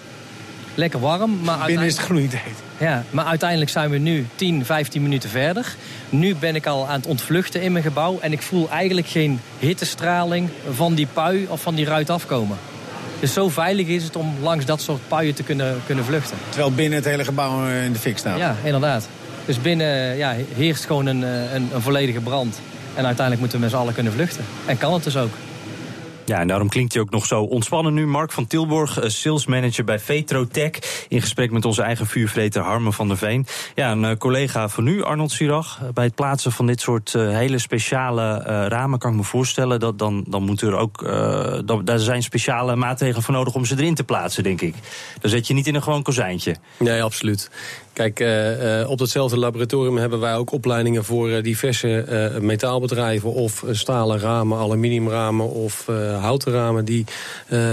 Lekker 0.76 1.00
warm. 1.00 1.38
Maar 1.43 1.67
Binnen 1.67 1.87
is 1.87 1.96
het 1.96 2.06
gloeiend 2.06 2.37
heet. 2.37 2.56
Ja, 2.78 3.05
maar 3.11 3.25
uiteindelijk 3.25 3.70
zijn 3.70 3.90
we 3.90 3.99
nu 3.99 4.26
10, 4.34 4.64
15 4.64 5.02
minuten 5.02 5.31
verder. 5.31 5.75
Nu 6.08 6.34
ben 6.34 6.55
ik 6.55 6.67
al 6.67 6.88
aan 6.88 6.96
het 6.96 7.06
ontvluchten 7.06 7.62
in 7.62 7.73
mijn 7.73 7.84
gebouw... 7.84 8.19
en 8.20 8.32
ik 8.32 8.43
voel 8.43 8.70
eigenlijk 8.70 9.06
geen 9.06 9.40
hittestraling 9.58 10.49
van 10.70 10.94
die 10.94 11.06
pui 11.12 11.46
of 11.49 11.62
van 11.62 11.75
die 11.75 11.84
ruit 11.84 12.11
afkomen. 12.11 12.56
Dus 13.20 13.32
zo 13.32 13.49
veilig 13.49 13.87
is 13.87 14.05
het 14.05 14.17
om 14.17 14.34
langs 14.43 14.64
dat 14.64 14.81
soort 14.81 15.08
puien 15.08 15.34
te 15.34 15.43
kunnen, 15.43 15.81
kunnen 15.87 16.05
vluchten. 16.05 16.37
Terwijl 16.49 16.73
binnen 16.73 16.99
het 16.99 17.08
hele 17.08 17.25
gebouw 17.25 17.67
in 17.67 17.93
de 17.93 17.99
fik 17.99 18.19
staat. 18.19 18.38
Ja, 18.38 18.56
inderdaad. 18.62 19.08
Dus 19.44 19.61
binnen 19.61 20.17
ja, 20.17 20.34
heerst 20.55 20.84
gewoon 20.84 21.06
een, 21.06 21.22
een, 21.22 21.69
een 21.72 21.82
volledige 21.82 22.20
brand. 22.20 22.60
En 22.94 23.05
uiteindelijk 23.05 23.41
moeten 23.41 23.58
we 23.58 23.65
met 23.65 23.74
z'n 23.74 23.81
allen 23.81 23.94
kunnen 23.94 24.12
vluchten. 24.12 24.44
En 24.67 24.79
kan 24.79 24.93
het 24.93 25.05
dus 25.05 25.17
ook. 25.17 25.32
Ja, 26.27 26.41
en 26.41 26.49
daarom 26.49 26.69
klinkt 26.69 26.93
hij 26.93 27.03
ook 27.03 27.11
nog 27.11 27.27
zo 27.27 27.43
ontspannen 27.43 27.95
nu. 27.95 28.06
Mark 28.06 28.33
van 28.33 28.47
Tilborg, 28.47 29.01
eh, 29.01 29.09
sales 29.09 29.47
manager 29.47 29.85
bij 29.85 29.99
Vetrotech. 29.99 31.06
In 31.09 31.21
gesprek 31.21 31.51
met 31.51 31.65
onze 31.65 31.83
eigen 31.83 32.06
vuurvreter 32.06 32.63
Harmen 32.63 32.93
van 32.93 33.09
der 33.09 33.17
Veen. 33.17 33.47
Ja, 33.75 33.91
een 33.91 34.03
uh, 34.03 34.17
collega 34.19 34.69
van 34.69 34.87
u, 34.87 35.03
Arnold 35.03 35.31
Sirach. 35.31 35.81
Bij 35.95 36.05
het 36.05 36.15
plaatsen 36.15 36.53
van 36.53 36.67
dit 36.67 36.81
soort 36.81 37.13
hele 37.13 37.59
speciale 37.59 38.39
ramen 38.69 38.99
kan 38.99 39.11
ik 39.11 39.17
me 39.17 39.23
voorstellen... 39.23 39.81
dat 39.81 39.99
dan, 39.99 40.25
dan 40.29 40.43
moet 40.43 40.61
er 40.61 40.77
ook... 40.77 41.05
daar 41.85 41.99
zijn 41.99 42.23
speciale 42.23 42.77
maatregelen 42.77 43.23
voor 43.23 43.35
nodig 43.35 43.55
om 43.55 43.65
ze 43.65 43.75
erin 43.77 43.95
te 43.95 44.05
plaatsen, 44.05 44.43
denk 44.43 44.61
ik. 44.61 44.75
Dan 45.21 45.31
zet 45.31 45.47
je 45.47 45.55
niet 45.55 45.67
in 45.67 45.75
een 45.75 45.83
gewoon 45.83 46.03
kozijntje. 46.03 46.56
Nee, 46.79 47.03
absoluut. 47.03 47.51
Kijk, 47.96 48.20
uh, 48.20 48.81
uh, 48.81 48.91
op 48.91 48.98
datzelfde 48.98 49.38
laboratorium 49.38 49.96
hebben 49.96 50.20
wij 50.20 50.34
ook 50.34 50.53
opleidingen 50.53 51.05
voor 51.05 51.31
uh, 51.31 51.43
diverse 51.43 52.05
metaalbedrijven 52.41 53.32
of 53.32 53.65
stalen 53.70 54.19
ramen, 54.19 54.58
aluminiumramen 54.58 55.50
of 55.50 55.86
houten 56.20 56.53
ramen 56.53 56.84
die 56.84 57.05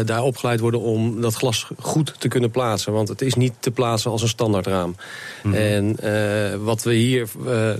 daar 0.05 0.23
opgeleid 0.23 0.59
worden 0.59 0.79
om 0.79 1.21
dat 1.21 1.35
glas 1.35 1.67
goed 1.79 2.15
te 2.19 2.27
kunnen 2.27 2.51
plaatsen. 2.51 2.93
Want 2.93 3.07
het 3.07 3.21
is 3.21 3.33
niet 3.33 3.53
te 3.59 3.71
plaatsen 3.71 4.11
als 4.11 4.21
een 4.21 4.27
standaard 4.27 4.67
raam. 4.67 4.95
Mm. 5.43 5.53
En 5.53 5.97
wat 6.63 6.83
we 6.83 6.93
hier 6.93 7.29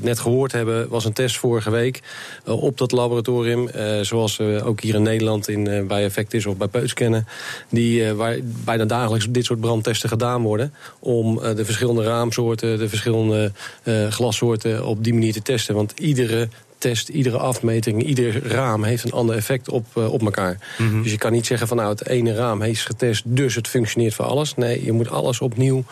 net 0.01 0.19
gehoord 0.19 0.51
hebben 0.51 0.89
was 0.89 1.05
een 1.05 1.13
test 1.13 1.37
vorige 1.37 1.69
week 1.69 2.01
op 2.45 2.77
dat 2.77 2.91
laboratorium. 2.91 3.69
zoals 4.01 4.39
ook 4.39 4.81
hier 4.81 4.95
in 4.95 5.03
Nederland 5.03 5.47
in, 5.47 5.87
bij 5.87 6.03
Effectis 6.03 6.45
of 6.45 6.57
bij 6.57 6.67
Peuts 6.67 6.93
kennen. 6.93 7.27
Die, 7.69 8.13
waar 8.13 8.37
bijna 8.43 8.85
dagelijks 8.85 9.27
dit 9.29 9.45
soort 9.45 9.61
brandtesten 9.61 10.09
gedaan 10.09 10.41
worden. 10.41 10.73
Om 10.99 11.39
de 11.55 11.65
verschillende 11.65 12.03
ramen 12.03 12.32
soorten, 12.33 12.77
de 12.77 12.89
verschillende 12.89 13.51
uh, 13.83 14.07
glassoorten 14.07 14.85
op 14.85 15.03
die 15.03 15.13
manier 15.13 15.33
te 15.33 15.41
testen. 15.41 15.75
Want 15.75 15.93
iedere 15.99 16.47
test, 16.77 17.09
iedere 17.09 17.37
afmeting, 17.37 18.03
ieder 18.03 18.47
raam 18.47 18.83
heeft 18.83 19.03
een 19.03 19.11
ander 19.11 19.35
effect 19.35 19.69
op, 19.69 19.85
op 19.95 20.21
elkaar. 20.21 20.57
Mhm. 20.77 21.01
Dus 21.01 21.11
je 21.11 21.17
kan 21.17 21.31
niet 21.31 21.45
zeggen 21.45 21.67
van 21.67 21.77
nou 21.77 21.89
het 21.89 22.07
ene 22.07 22.33
raam 22.33 22.61
heeft 22.61 22.85
getest, 22.85 23.23
dus 23.25 23.55
het 23.55 23.67
functioneert 23.67 24.13
voor 24.13 24.25
alles. 24.25 24.55
Nee, 24.55 24.85
je 24.85 24.91
moet 24.91 25.09
alles 25.09 25.39
opnieuw 25.39 25.83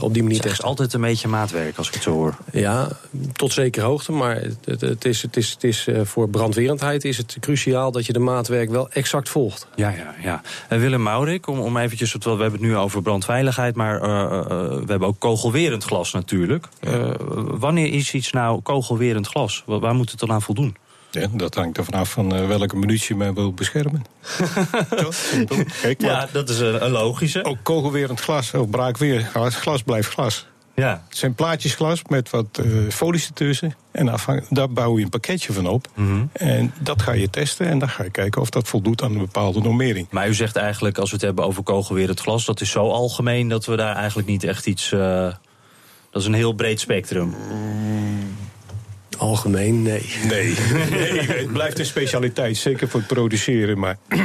op 0.00 0.14
die 0.14 0.22
manier 0.22 0.40
testen. 0.40 0.50
Het 0.50 0.58
is 0.58 0.64
altijd 0.64 0.92
een 0.92 1.00
beetje 1.00 1.28
maatwerk 1.28 1.76
als 1.78 1.88
ik 1.88 1.94
het 1.94 2.02
zo 2.02 2.12
hoor. 2.12 2.36
Ja, 2.52 2.88
tot 3.32 3.52
zekere 3.52 3.86
hoogte. 3.86 4.12
Maar 4.12 4.40
het, 4.64 4.80
het 4.80 5.04
is, 5.04 5.22
het 5.22 5.36
is, 5.36 5.50
het 5.50 5.64
is, 5.64 5.86
uh, 5.86 6.00
voor 6.04 6.28
brandwerendheid 6.28 7.04
is 7.04 7.16
het 7.16 7.36
cruciaal 7.40 7.92
dat 7.92 8.06
je 8.06 8.12
de 8.12 8.18
maatwerk 8.18 8.70
wel 8.70 8.90
exact 8.90 9.28
volgt. 9.28 9.66
Ja, 9.74 9.90
ja, 9.90 10.14
ja. 10.22 10.40
En 10.68 10.80
Willem 10.80 11.02
Maurik, 11.02 11.46
om, 11.46 11.60
om 11.60 11.76
eventjes, 11.76 12.12
we 12.12 12.28
hebben 12.28 12.52
het 12.52 12.60
nu 12.60 12.76
over 12.76 13.02
brandveiligheid, 13.02 13.74
maar 13.74 14.00
we 14.00 14.84
hebben 14.86 15.08
ook 15.08 15.18
kogelwerend 15.18 15.84
glas 15.84 16.12
natuurlijk. 16.12 16.66
wanneer 17.58 17.92
is 17.92 18.14
iets 18.14 18.32
nou 18.32 18.60
kogelwerend 18.60 19.26
glas? 19.26 19.62
Waar 19.66 19.94
moet 19.94 20.10
het 20.10 20.20
dan 20.20 20.32
aan 20.32 20.42
voldoen? 20.42 20.76
Ja, 21.12 21.26
dat 21.32 21.54
hangt 21.54 21.76
er 21.76 21.84
vanaf 21.84 22.10
van 22.10 22.34
uh, 22.34 22.46
welke 22.46 22.76
minuut 22.76 23.02
je 23.02 23.14
mij 23.14 23.32
wil 23.32 23.52
beschermen. 23.52 24.04
Kijk, 25.82 26.00
ja, 26.00 26.28
dat 26.32 26.48
is 26.48 26.58
een, 26.58 26.84
een, 26.84 26.90
logische. 26.90 27.44
Ook 27.44 27.58
kogelwerend 27.62 28.20
glas, 28.20 28.54
of 28.54 28.70
braakwerend 28.70 29.26
glas. 29.26 29.56
Glas 29.56 29.82
blijft 29.82 30.08
glas. 30.08 30.46
Ja. 30.74 31.02
Het 31.08 31.18
zijn 31.18 31.34
plaatjes 31.34 31.74
glas 31.74 32.02
met 32.08 32.30
wat 32.30 32.60
uh, 32.64 32.90
folies 32.90 33.26
ertussen. 33.26 33.74
En 33.90 34.08
afhang, 34.08 34.48
daar 34.48 34.70
bouw 34.70 34.98
je 34.98 35.04
een 35.04 35.10
pakketje 35.10 35.52
van 35.52 35.66
op. 35.66 35.88
Mm 35.94 36.06
-hmm. 36.06 36.30
En 36.32 36.74
dat 36.78 37.02
ga 37.02 37.12
je 37.12 37.30
testen 37.30 37.66
en 37.66 37.78
dan 37.78 37.88
ga 37.88 38.02
je 38.02 38.10
kijken 38.10 38.40
of 38.40 38.50
dat 38.50 38.68
voldoet 38.68 39.02
aan 39.02 39.12
een 39.12 39.18
bepaalde 39.18 39.60
normering. 39.60 40.06
Maar 40.10 40.28
u 40.28 40.34
zegt 40.34 40.56
eigenlijk, 40.56 40.98
als 40.98 41.10
we 41.10 41.16
het 41.16 41.24
hebben 41.24 41.44
over 41.44 41.62
kogelwerend 41.62 42.20
glas... 42.20 42.44
dat 42.44 42.60
is 42.60 42.70
zo 42.70 42.90
algemeen 42.90 43.48
dat 43.48 43.64
we 43.64 43.76
daar 43.76 43.96
eigenlijk 43.96 44.28
niet 44.28 44.44
echt 44.44 44.66
iets... 44.66 44.92
Uh, 44.92 45.32
dat 46.10 46.22
is 46.22 46.28
een 46.28 46.34
heel 46.34 46.52
breed 46.52 46.80
spectrum. 46.80 47.34
Algemeen, 49.18 49.82
nee. 49.82 50.20
Nee. 50.28 50.56
nee, 50.90 51.20
het 51.20 51.52
blijft 51.52 51.78
een 51.78 51.86
specialiteit, 51.86 52.56
zeker 52.56 52.88
voor 52.88 53.00
het 53.00 53.08
produceren. 53.08 53.78
Maar 53.78 53.98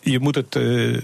je 0.00 0.20
moet 0.20 0.34
het, 0.34 0.54
uh, 0.54 1.02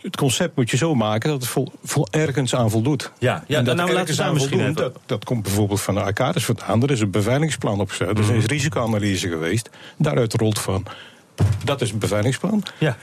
het 0.00 0.16
concept 0.16 0.56
moet 0.56 0.70
je 0.70 0.76
zo 0.76 0.94
maken 0.94 1.30
dat 1.30 1.40
het 1.40 1.50
vol, 1.50 1.72
vol 1.84 2.08
ergens 2.10 2.54
aan 2.54 2.70
voldoet. 2.70 3.12
Ja, 3.18 3.44
ja 3.46 3.58
en 3.58 3.64
dat 3.64 3.76
nou 3.76 3.92
laten 3.92 4.16
we 4.16 4.22
aan 4.22 4.34
misschien 4.34 4.58
voldoen, 4.58 4.74
dat, 4.74 4.98
dat 5.06 5.24
komt 5.24 5.42
bijvoorbeeld 5.42 5.80
van 5.80 5.94
de 5.94 6.00
arcades 6.00 6.44
vandaan. 6.44 6.82
Er 6.82 6.90
is 6.90 7.00
een 7.00 7.10
beveiligingsplan 7.10 7.80
opgesteld. 7.80 8.18
Er 8.18 8.24
is 8.24 8.28
een 8.28 8.46
risicoanalyse 8.46 9.28
geweest. 9.28 9.70
Daaruit 9.96 10.34
rolt 10.34 10.58
van, 10.58 10.86
dat 11.64 11.80
is 11.80 11.90
een 11.90 11.98
beveiligingsplan. 11.98 12.62
Ja. 12.78 12.96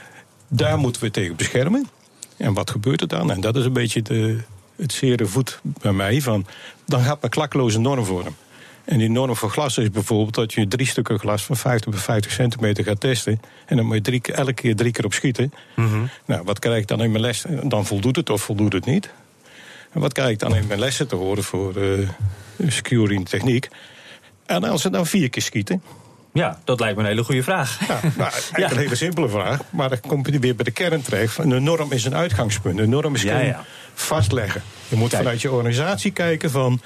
Daar 0.48 0.78
moeten 0.78 1.02
we 1.02 1.10
tegen 1.10 1.36
beschermen. 1.36 1.88
En 2.36 2.54
wat 2.54 2.70
gebeurt 2.70 3.00
er 3.00 3.08
dan? 3.08 3.30
En 3.30 3.40
dat 3.40 3.56
is 3.56 3.64
een 3.64 3.72
beetje 3.72 4.02
de, 4.02 4.38
het 4.76 4.92
zere 4.92 5.26
voet 5.26 5.60
bij 5.62 5.92
mij. 5.92 6.20
Van, 6.20 6.46
dan 6.86 7.00
gaat 7.00 7.18
een 7.20 7.30
klakloze 7.30 7.80
norm 7.80 8.04
vorm. 8.04 8.34
En 8.84 8.98
die 8.98 9.10
norm 9.10 9.36
voor 9.36 9.50
glas 9.50 9.78
is 9.78 9.90
bijvoorbeeld 9.90 10.34
dat 10.34 10.52
je 10.52 10.68
drie 10.68 10.86
stukken 10.86 11.18
glas 11.18 11.44
van 11.44 11.56
50 11.56 11.90
bij 11.90 12.00
50 12.00 12.32
centimeter 12.32 12.84
gaat 12.84 13.00
testen. 13.00 13.40
En 13.66 13.76
dan 13.76 13.86
moet 13.86 13.94
je 13.94 14.00
drie, 14.00 14.22
elke 14.22 14.52
keer 14.52 14.76
drie 14.76 14.92
keer 14.92 15.04
op 15.04 15.12
schieten. 15.12 15.52
Mm 15.76 15.88
-hmm. 15.88 16.08
Nou, 16.24 16.42
wat 16.44 16.58
krijg 16.58 16.80
ik 16.80 16.86
dan 16.86 17.02
in 17.02 17.10
mijn 17.10 17.22
les? 17.22 17.44
Dan 17.62 17.86
voldoet 17.86 18.16
het 18.16 18.30
of 18.30 18.42
voldoet 18.42 18.72
het 18.72 18.84
niet. 18.84 19.10
En 19.92 20.00
wat 20.00 20.12
krijg 20.12 20.30
ik 20.30 20.38
dan 20.38 20.56
in 20.56 20.66
mijn 20.66 20.78
lessen 20.78 21.08
te 21.08 21.16
horen 21.16 21.44
voor 21.44 21.76
uh, 21.76 22.08
securing 22.66 23.28
techniek? 23.28 23.68
En 24.46 24.64
als 24.64 24.82
ze 24.82 24.90
dan 24.90 25.06
vier 25.06 25.30
keer 25.30 25.42
schieten. 25.42 25.82
Ja, 26.32 26.58
dat 26.64 26.80
lijkt 26.80 26.96
me 26.96 27.02
een 27.02 27.08
hele 27.08 27.24
goede 27.24 27.42
vraag. 27.42 27.80
Ja, 27.88 28.00
nou, 28.16 28.30
eigenlijk 28.32 28.56
ja. 28.56 28.70
een 28.70 28.82
hele 28.82 28.94
simpele 28.94 29.28
vraag. 29.28 29.60
Maar 29.70 29.88
dan 29.88 30.00
kom 30.00 30.26
je 30.30 30.38
weer 30.38 30.54
bij 30.54 30.64
de 30.64 30.70
kern 30.70 31.02
terecht. 31.02 31.36
De 31.36 31.60
norm 31.60 31.92
is 31.92 32.04
een 32.04 32.14
uitgangspunt. 32.14 32.76
De 32.76 32.86
norm 32.86 33.14
is 33.14 33.22
ja, 33.22 33.38
ja. 33.38 33.64
vastleggen. 33.94 34.62
Je 34.88 34.96
moet 34.96 35.08
Kijk. 35.08 35.22
vanuit 35.22 35.40
je 35.42 35.50
organisatie 35.50 36.10
kijken 36.10 36.50
van... 36.50 36.80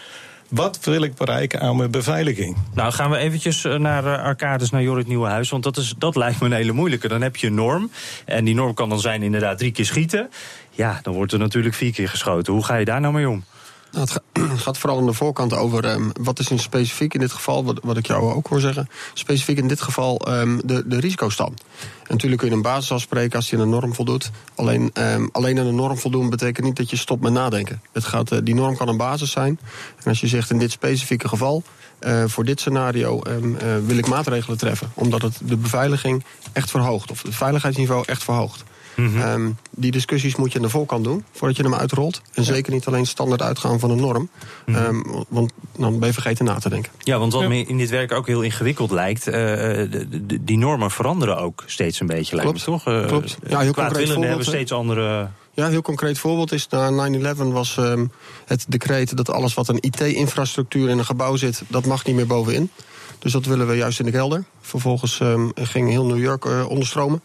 Wat 0.48 0.84
wil 0.84 1.02
ik 1.02 1.14
bereiken 1.14 1.60
aan 1.60 1.76
mijn 1.76 1.90
beveiliging? 1.90 2.56
Nou, 2.74 2.92
gaan 2.92 3.10
we 3.10 3.16
eventjes 3.16 3.62
naar 3.62 4.04
uh, 4.04 4.22
Arcades, 4.22 4.70
naar 4.70 4.82
Jorrit 4.82 5.06
Nieuwenhuis. 5.06 5.50
Want 5.50 5.62
dat, 5.62 5.76
is, 5.76 5.94
dat 5.98 6.16
lijkt 6.16 6.40
me 6.40 6.46
een 6.46 6.52
hele 6.52 6.72
moeilijke. 6.72 7.08
Dan 7.08 7.22
heb 7.22 7.36
je 7.36 7.46
een 7.46 7.54
norm. 7.54 7.90
En 8.24 8.44
die 8.44 8.54
norm 8.54 8.74
kan 8.74 8.88
dan 8.88 9.00
zijn 9.00 9.22
inderdaad 9.22 9.58
drie 9.58 9.72
keer 9.72 9.84
schieten. 9.84 10.30
Ja, 10.70 11.00
dan 11.02 11.14
wordt 11.14 11.32
er 11.32 11.38
natuurlijk 11.38 11.74
vier 11.74 11.92
keer 11.92 12.08
geschoten. 12.08 12.52
Hoe 12.52 12.64
ga 12.64 12.76
je 12.76 12.84
daar 12.84 13.00
nou 13.00 13.14
mee 13.14 13.28
om? 13.28 13.44
Nou, 13.92 14.08
het, 14.32 14.60
gaat, 14.60 14.78
vooral 14.78 14.98
aan 14.98 15.06
de 15.06 15.12
voorkant 15.12 15.52
over 15.52 15.84
um, 15.84 16.12
wat 16.20 16.38
is 16.38 16.50
een 16.50 16.58
specifiek 16.58 17.14
in 17.14 17.20
dit 17.20 17.32
geval, 17.32 17.64
wat, 17.64 17.78
wat 17.82 17.96
ik 17.96 18.06
jou 18.06 18.32
ook 18.34 18.46
hoor 18.46 18.60
zeggen, 18.60 18.88
specifiek 19.14 19.58
in 19.58 19.68
dit 19.68 19.80
geval 19.80 20.28
um, 20.28 20.60
de, 20.64 20.88
de 20.88 21.00
risicostand. 21.00 21.60
En 21.80 22.12
natuurlijk 22.12 22.40
kun 22.40 22.50
je 22.50 22.56
een 22.56 22.62
basis 22.62 22.92
afspreken 22.92 23.36
als 23.36 23.50
je 23.50 23.56
een 23.56 23.68
norm 23.68 23.94
voldoet. 23.94 24.30
Alleen, 24.54 24.90
um, 24.94 25.28
alleen 25.32 25.58
aan 25.58 25.66
een 25.66 25.74
norm 25.74 25.98
voldoen 25.98 26.30
betekent 26.30 26.66
niet 26.66 26.76
dat 26.76 26.90
je 26.90 26.96
stopt 26.96 27.22
met 27.22 27.32
nadenken. 27.32 27.80
Het 27.92 28.04
gaat, 28.04 28.32
uh, 28.32 28.38
die 28.42 28.54
norm 28.54 28.76
kan 28.76 28.88
een 28.88 28.96
basis 28.96 29.30
zijn. 29.30 29.58
En 29.96 30.04
als 30.04 30.20
je 30.20 30.26
zegt 30.26 30.50
in 30.50 30.58
dit 30.58 30.70
specifieke 30.70 31.28
geval, 31.28 31.62
uh, 32.00 32.24
voor 32.26 32.44
dit 32.44 32.60
scenario 32.60 33.22
uh, 33.26 33.76
wil 33.86 33.96
ik 33.96 34.06
maatregelen 34.06 34.58
treffen, 34.58 34.90
omdat 34.94 35.22
het 35.22 35.38
de 35.44 35.56
beveiliging 35.56 36.24
echt 36.52 36.70
verhoogt, 36.70 37.10
of 37.10 37.22
het 37.22 37.34
veiligheidsniveau 37.34 38.02
echt 38.06 38.24
verhoogt. 38.24 38.64
Mhm. 38.96 39.08
Mm 39.08 39.20
-hmm. 39.20 39.30
um, 39.30 39.56
die 39.70 39.90
discussies 39.90 40.36
moet 40.36 40.52
je 40.52 40.58
aan 40.58 40.64
de 40.64 40.70
voorkant 40.70 41.04
doen 41.04 41.24
voordat 41.32 41.56
je 41.56 41.62
hem 41.62 41.74
uitrolt. 41.74 42.20
En 42.32 42.42
ja. 42.42 42.52
zeker 42.52 42.72
niet 42.72 42.86
alleen 42.86 43.06
standaard 43.06 43.42
uitgaan 43.42 43.80
van 43.80 43.90
een 43.90 44.00
norm. 44.00 44.28
Mm 44.66 44.74
-hmm. 44.74 44.84
um, 44.84 45.24
want 45.28 45.52
dan 45.76 45.98
ben 45.98 46.08
je 46.08 46.14
vergeten 46.14 46.44
na 46.44 46.58
te 46.58 46.68
denken. 46.68 46.92
Ja, 46.98 47.18
want 47.18 47.32
wat 47.32 47.42
ja. 47.42 47.48
me 47.48 47.64
in 47.64 47.78
dit 47.78 47.90
werk 47.90 48.12
ook 48.12 48.26
heel 48.26 48.42
ingewikkeld 48.42 48.90
lijkt... 48.90 49.26
Uh, 49.26 49.34
de, 49.34 50.06
de, 50.26 50.44
die 50.44 50.58
normen 50.58 50.90
veranderen 50.90 51.38
ook 51.38 51.62
steeds 51.66 52.00
een 52.00 52.06
beetje, 52.06 52.36
lijkt 52.36 52.62
Klopt. 52.62 52.86
me 52.86 52.92
toch? 52.92 52.94
Uh, 53.02 53.06
Klopt. 53.06 53.38
Ja, 53.48 53.60
heel 53.60 53.72
concreet 53.72 54.06
voorbeeld, 54.06 54.26
hebben 54.26 54.46
steeds 54.46 54.72
andere... 54.72 55.28
Ja, 55.52 55.68
heel 55.68 55.82
concreet 55.82 56.18
voorbeeld 56.18 56.52
is 56.52 56.68
na 56.68 57.08
9-11 57.34 57.36
was 57.36 57.76
um, 57.76 58.10
het 58.46 58.64
decreet... 58.68 59.16
dat 59.16 59.30
alles 59.30 59.54
wat 59.54 59.68
een 59.68 59.78
IT-infrastructuur 59.80 60.88
in 60.88 60.98
een 60.98 61.04
gebouw 61.04 61.36
zit... 61.36 61.62
dat 61.68 61.86
mag 61.86 62.04
niet 62.04 62.16
meer 62.16 62.26
bovenin. 62.26 62.70
Dus 63.18 63.32
dat 63.32 63.44
willen 63.44 63.66
we 63.66 63.74
juist 63.74 63.98
in 63.98 64.04
de 64.04 64.10
kelder. 64.10 64.44
Vervolgens 64.60 65.20
ging 65.54 65.88
heel 65.90 66.06
New 66.06 66.18
York 66.18 66.44
uh, 66.44 66.68
onderstromen. 66.68 67.22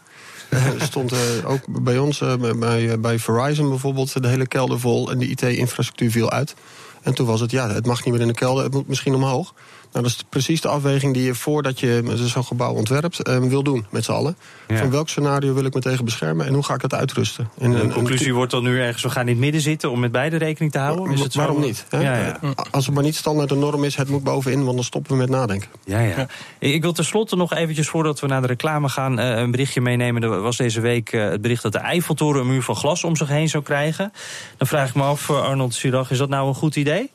Stond 0.78 1.12
uh, 1.12 1.18
ook 1.44 1.60
bij 1.66 1.98
ons, 1.98 2.20
uh, 2.20 2.34
bij, 2.58 3.00
bij 3.00 3.18
Verizon 3.18 3.68
bijvoorbeeld, 3.68 4.22
de 4.22 4.28
hele 4.28 4.46
kelder 4.46 4.80
vol 4.80 5.10
en 5.10 5.18
de 5.18 5.28
IT-infrastructuur 5.28 6.10
viel 6.10 6.30
uit. 6.30 6.54
En 7.02 7.14
toen 7.14 7.26
was 7.26 7.40
het, 7.40 7.50
ja, 7.50 7.68
het 7.68 7.86
mag 7.86 8.04
niet 8.04 8.14
meer 8.14 8.22
in 8.22 8.28
de 8.28 8.34
kelder, 8.34 8.64
het 8.64 8.72
moet 8.72 8.88
misschien 8.88 9.14
omhoog. 9.14 9.54
Nou, 9.92 10.04
dat 10.04 10.14
is 10.14 10.24
precies 10.28 10.60
de 10.60 10.68
afweging 10.68 11.14
die 11.14 11.22
je 11.22 11.34
voordat 11.34 11.80
je 11.80 12.02
zo'n 12.14 12.44
gebouw 12.44 12.72
ontwerpt 12.72 13.28
uh, 13.28 13.38
wil 13.38 13.62
doen 13.62 13.86
met 13.90 14.04
z'n 14.04 14.12
allen. 14.12 14.36
Ja. 14.68 14.76
Van 14.76 14.90
welk 14.90 15.08
scenario 15.08 15.54
wil 15.54 15.64
ik 15.64 15.74
me 15.74 15.80
tegen 15.80 16.04
beschermen 16.04 16.46
en 16.46 16.54
hoe 16.54 16.64
ga 16.64 16.74
ik 16.74 16.80
dat 16.80 16.94
uitrusten? 16.94 17.50
En, 17.58 17.70
de 17.70 17.88
conclusie 17.88 18.28
en, 18.28 18.34
wordt 18.34 18.50
dan 18.50 18.62
nu 18.62 18.80
ergens, 18.80 19.02
we 19.02 19.10
gaan 19.10 19.22
in 19.22 19.28
het 19.28 19.38
midden 19.38 19.60
zitten 19.60 19.90
om 19.90 20.00
met 20.00 20.12
beide 20.12 20.36
rekening 20.36 20.72
te 20.72 20.78
houden? 20.78 21.12
Is 21.12 21.20
het 21.20 21.34
waarom 21.34 21.60
zo? 21.60 21.66
niet? 21.66 21.84
Hè? 21.88 22.00
Ja, 22.00 22.16
ja. 22.16 22.54
Als 22.70 22.86
het 22.86 22.94
maar 22.94 23.04
niet 23.04 23.16
standaard 23.16 23.48
de 23.48 23.54
norm 23.54 23.84
is, 23.84 23.96
het 23.96 24.08
moet 24.08 24.22
bovenin, 24.22 24.64
want 24.64 24.74
dan 24.74 24.84
stoppen 24.84 25.12
we 25.12 25.18
met 25.18 25.28
nadenken. 25.28 25.68
Ja, 25.84 26.00
ja. 26.00 26.26
Ik 26.58 26.82
wil 26.82 26.92
tenslotte 26.92 27.36
nog 27.36 27.54
eventjes, 27.54 27.88
voordat 27.88 28.20
we 28.20 28.26
naar 28.26 28.40
de 28.40 28.46
reclame 28.46 28.88
gaan, 28.88 29.18
een 29.18 29.50
berichtje 29.50 29.80
meenemen. 29.80 30.22
Er 30.22 30.40
was 30.40 30.56
deze 30.56 30.80
week 30.80 31.10
het 31.10 31.40
bericht 31.40 31.62
dat 31.62 31.72
de 31.72 31.78
Eiffeltoren 31.78 32.40
een 32.40 32.46
muur 32.46 32.62
van 32.62 32.76
glas 32.76 33.04
om 33.04 33.16
zich 33.16 33.28
heen 33.28 33.48
zou 33.48 33.62
krijgen. 33.62 34.12
Dan 34.56 34.66
vraag 34.66 34.88
ik 34.88 34.94
me 34.94 35.02
af, 35.02 35.30
Arnold 35.30 35.74
Sirach, 35.74 36.10
is 36.10 36.18
dat 36.18 36.28
nou 36.28 36.48
een 36.48 36.54
goed 36.54 36.76
idee? 36.76 37.10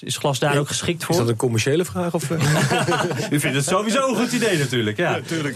Is 0.00 0.16
glas 0.16 0.38
daar 0.38 0.52
ja, 0.52 0.58
ook 0.58 0.68
geschikt 0.68 1.04
voor? 1.04 1.14
Is 1.14 1.20
dat 1.20 1.28
een 1.28 1.36
commerciële 1.36 1.84
vraag? 1.84 2.14
Of? 2.14 2.30
U 3.30 3.40
vindt 3.40 3.56
het 3.56 3.64
sowieso 3.64 4.08
een 4.08 4.16
goed 4.16 4.32
idee 4.32 4.58
natuurlijk. 4.58 4.96
Ja, 4.96 5.16
ja 5.16 5.22
tuurlijk. 5.26 5.54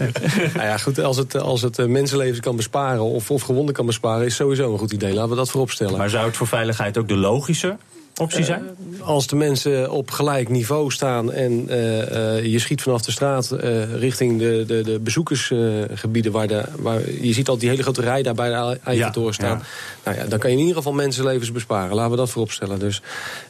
nou 0.53 0.67
ja, 0.67 0.77
goed, 0.77 0.99
als 0.99 1.17
het, 1.17 1.35
als 1.35 1.61
het 1.61 1.87
mensenlevens 1.87 2.39
kan 2.39 2.55
besparen 2.55 3.03
of, 3.03 3.31
of 3.31 3.41
gewonden 3.41 3.75
kan 3.75 3.85
besparen... 3.85 4.25
is 4.25 4.35
sowieso 4.35 4.71
een 4.71 4.79
goed 4.79 4.91
idee. 4.91 5.13
Laten 5.13 5.29
we 5.29 5.35
dat 5.35 5.49
voorop 5.49 5.71
stellen. 5.71 5.97
Maar 5.97 6.09
zou 6.09 6.25
het 6.25 6.37
voor 6.37 6.47
veiligheid 6.47 6.97
ook 6.97 7.07
de 7.07 7.15
logische 7.15 7.77
optie 8.17 8.43
zijn? 8.43 8.63
Uh, 8.93 9.01
als 9.01 9.27
de 9.27 9.35
mensen 9.35 9.91
op 9.91 10.11
gelijk 10.11 10.49
niveau 10.49 10.91
staan 10.91 11.31
en 11.31 11.65
uh, 11.69 11.97
uh, 11.97 12.45
je 12.45 12.59
schiet 12.59 12.81
vanaf 12.81 13.01
de 13.01 13.11
straat 13.11 13.51
richting 13.95 14.39
de, 14.39 14.63
de, 14.67 14.81
de 14.81 14.99
bezoekersgebieden... 14.99 16.31
waar, 16.31 16.47
de, 16.47 16.63
waar 16.77 17.01
je 17.21 17.33
ziet 17.33 17.49
al 17.49 17.57
die 17.57 17.69
hele 17.69 17.81
grote 17.81 18.01
rij 18.01 18.23
daar 18.23 18.33
bij 18.33 18.49
de 18.49 18.79
Eiffeltoren 18.83 19.33
staan... 19.33 19.57
Ja. 19.57 19.65
Nou 20.03 20.17
ja, 20.17 20.25
dan 20.25 20.39
kan 20.39 20.49
je 20.49 20.55
in 20.55 20.61
ieder 20.61 20.77
geval 20.77 20.93
mensenlevens 20.93 21.51
besparen. 21.51 21.95
Laten 21.95 22.11
we 22.11 22.17
dat 22.17 22.29
voorop 22.29 22.51
stellen. 22.51 22.79
Dus 22.79 23.01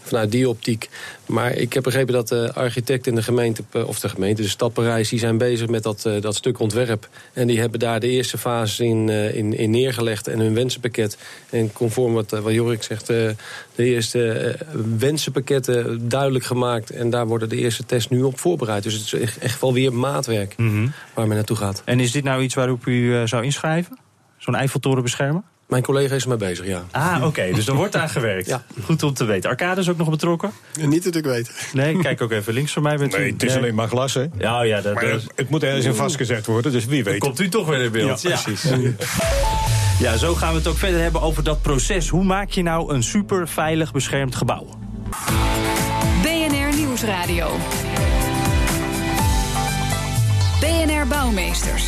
vanuit 0.02 0.32
die 0.32 0.50
optiek. 0.50 0.90
Maar 1.26 1.56
ik 1.56 1.74
heb 1.74 1.84
begrepen 1.84 2.14
dat 2.14 2.28
de 2.28 2.54
architect 2.54 3.08
in 3.08 3.16
de 3.16 3.24
gemeente... 3.24 3.64
of 3.86 4.00
de 4.00 4.10
gemeente, 4.10 4.42
de 4.42 4.48
stad 4.48 4.74
Parijs, 4.74 5.10
die 5.10 5.20
zijn 5.20 5.38
bezig 5.38 5.68
met 5.68 5.84
dat, 5.84 6.10
dat 6.20 6.36
stuk 6.36 6.60
ontwerp. 6.60 7.10
En 7.34 7.48
die 7.48 7.60
hebben 7.60 7.80
daar 7.80 8.00
de 8.00 8.08
eerste 8.08 8.38
fase 8.38 8.86
in, 8.86 9.10
in, 9.10 9.58
in 9.58 9.70
neergelegd 9.70 10.28
en 10.28 10.40
hun 10.40 10.54
wensenpakket. 10.54 11.18
En 11.50 11.74
conform 11.74 12.14
wat, 12.14 12.30
wat 12.30 12.54
Jorik 12.54 12.84
zegt, 12.84 13.08
de 13.08 13.36
eerste 13.76 14.53
wensenpakketten 14.98 16.10
duidelijk 16.10 16.46
gemaakt. 16.46 16.90
En 16.90 17.10
daar 17.10 17.28
worden 17.28 17.50
de 17.50 17.56
eerste 17.56 17.86
tests 17.86 18.10
nu 18.10 18.22
op 18.22 18.40
voorbereid. 18.40 18.84
Dus 18.84 18.94
het 18.94 19.22
is 19.22 19.38
echt 19.38 19.62
wel 19.62 19.74
weer 19.74 19.94
maatwerk 19.94 20.54
mm 20.58 20.70
-hmm. 20.70 20.92
waar 21.14 21.28
men 21.28 21.36
naartoe 21.36 21.58
gaat. 21.58 21.82
En 21.86 22.00
is 22.00 22.12
dit 22.12 22.24
nou 22.24 22.42
iets 22.42 22.56
waarop 22.56 22.86
u 22.86 22.92
uh, 22.92 23.22
zou 23.26 23.44
inschrijven? 23.44 23.98
Zo'n 24.38 24.56
Eiffeltoren 24.56 25.04
beschermen? 25.04 25.44
Mijn 25.68 25.86
collega 25.86 26.16
is 26.16 26.24
er 26.24 26.30
mee 26.30 26.38
bezig, 26.38 26.66
ja. 26.66 26.86
Ah, 26.92 27.16
oké. 27.18 27.26
Okay. 27.26 27.54
Dus 27.54 27.68
er 27.68 27.74
wordt 27.74 27.96
aan 27.96 28.10
gewerkt. 28.10 28.48
ja. 28.48 28.64
Goed 28.84 29.04
om 29.04 29.14
te 29.14 29.26
weten. 29.26 29.50
Arcade 29.50 29.82
is 29.82 29.90
ook 29.90 29.98
nog 29.98 30.10
betrokken? 30.10 30.52
Niet 30.80 31.04
dat 31.04 31.16
ik 31.16 31.24
weet. 31.24 31.70
Nee, 31.74 32.00
kijk 32.00 32.22
ook 32.22 32.32
even 32.32 32.54
links 32.54 32.72
van 32.72 32.84
mij. 32.84 32.98
Bent 32.98 33.12
nee, 33.12 33.28
u. 33.28 33.32
het 33.32 33.44
is 33.44 33.50
nee. 33.50 33.58
alleen 33.58 33.76
maar 33.76 33.88
glas, 33.88 34.14
hè? 34.14 34.26
Ja, 34.38 34.62
ja. 34.62 34.82
Dat, 34.82 34.94
maar 34.94 35.20
het 35.36 35.50
moet 35.50 35.64
ergens 35.64 35.86
in 35.86 35.94
vastgezet 35.94 36.46
worden, 36.46 36.72
dus 36.72 36.86
wie 36.86 37.04
weet. 37.04 37.20
Dan 37.20 37.30
komt 37.30 37.40
u 37.40 37.50
toch 37.50 37.68
weer 37.68 37.82
in 37.82 37.92
beeld. 37.92 38.22
Ja, 38.22 38.42
precies. 38.42 38.72
Ja. 40.04 40.18
zo 40.18 40.36
gaan 40.36 40.52
we 40.52 40.58
het 40.58 40.68
ook 40.68 40.78
verder 40.78 41.02
hebben 41.02 41.22
over 41.22 41.44
dat 41.44 41.62
proces. 41.62 42.10
Hoe 42.10 42.24
maak 42.24 42.50
je 42.50 42.62
nou 42.62 42.94
een 42.94 43.04
super 43.04 43.48
veilig 43.48 43.92
beschermd 43.92 44.36
gebouw? 44.36 44.68
BNR 46.22 46.76
Nieuwsradio. 46.76 47.52
BNR 50.60 51.08
Bouwmeesters. 51.08 51.86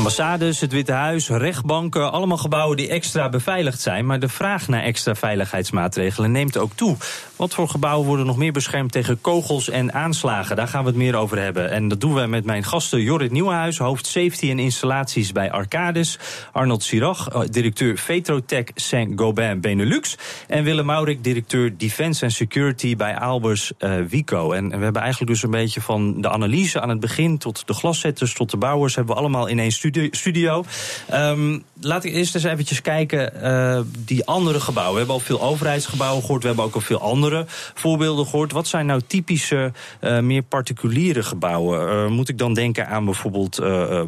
Ambassades, 0.00 0.60
het 0.60 0.72
Witte 0.72 0.92
Huis, 0.92 1.28
rechtbanken, 1.28 2.12
allemaal 2.12 2.36
gebouwen 2.36 2.76
die 2.76 2.88
extra 2.88 3.28
beveiligd 3.28 3.80
zijn. 3.80 4.06
Maar 4.06 4.18
de 4.18 4.28
vraag 4.28 4.68
naar 4.68 4.82
extra 4.82 5.14
veiligheidsmaatregelen 5.14 6.32
neemt 6.32 6.56
ook 6.56 6.72
toe. 6.74 6.96
Wat 7.36 7.54
voor 7.54 7.68
gebouwen 7.68 8.06
worden 8.06 8.26
nog 8.26 8.36
meer 8.36 8.52
beschermd 8.52 8.92
tegen 8.92 9.20
kogels 9.20 9.68
en 9.68 9.92
aanslagen? 9.92 10.56
Daar 10.56 10.68
gaan 10.68 10.82
we 10.82 10.88
het 10.88 10.98
meer 10.98 11.16
over 11.16 11.38
hebben. 11.38 11.70
En 11.70 11.88
dat 11.88 12.00
doen 12.00 12.14
we 12.14 12.26
met 12.26 12.44
mijn 12.44 12.64
gasten 12.64 13.02
Jorrit 13.02 13.30
Nieuwenhuis, 13.30 13.78
hoofd 13.78 14.06
safety 14.06 14.50
en 14.50 14.58
installaties 14.58 15.32
bij 15.32 15.50
Arcades. 15.50 16.18
Arnold 16.52 16.82
Sirach, 16.82 17.28
eh, 17.28 17.40
directeur 17.50 17.98
Vetrotech 17.98 18.64
Saint-Gobain 18.74 19.60
Benelux. 19.60 20.16
En 20.46 20.64
Willem 20.64 20.86
Maurik, 20.86 21.24
directeur 21.24 21.76
Defense 21.76 22.24
and 22.24 22.32
Security 22.32 22.96
bij 22.96 23.18
Albers 23.18 23.72
uh, 23.78 23.94
Wico. 24.08 24.52
En 24.52 24.68
we 24.68 24.84
hebben 24.84 25.02
eigenlijk 25.02 25.32
dus 25.32 25.42
een 25.42 25.50
beetje 25.50 25.80
van 25.80 26.20
de 26.20 26.30
analyse 26.30 26.80
aan 26.80 26.88
het 26.88 27.00
begin 27.00 27.38
tot 27.38 27.66
de 27.66 27.74
glaszetters, 27.74 28.34
tot 28.34 28.50
de 28.50 28.56
bouwers, 28.56 28.94
hebben 28.94 29.14
we 29.14 29.20
allemaal 29.20 29.46
in 29.46 29.58
één 29.58 29.72
studio. 30.10 30.64
Um, 31.12 31.64
laat 31.80 32.04
ik 32.04 32.12
eerst 32.12 32.34
eens 32.34 32.44
eventjes 32.44 32.82
kijken. 32.82 33.32
Uh, 33.42 33.80
die 34.04 34.26
andere 34.26 34.60
gebouwen. 34.60 34.92
We 34.92 34.98
hebben 34.98 35.16
al 35.16 35.22
veel 35.22 35.42
overheidsgebouwen 35.42 36.20
gehoord. 36.22 36.42
We 36.42 36.48
hebben 36.48 36.64
ook 36.64 36.74
al 36.74 36.80
veel 36.80 37.00
andere 37.00 37.44
voorbeelden 37.74 38.26
gehoord. 38.26 38.52
Wat 38.52 38.66
zijn 38.66 38.86
nou 38.86 39.00
typische, 39.06 39.72
uh, 40.00 40.18
meer 40.18 40.42
particuliere 40.42 41.22
gebouwen? 41.22 41.88
Uh, 41.88 42.06
moet 42.10 42.28
ik 42.28 42.38
dan 42.38 42.54
denken 42.54 42.88
aan 42.88 43.04
bijvoorbeeld 43.04 43.58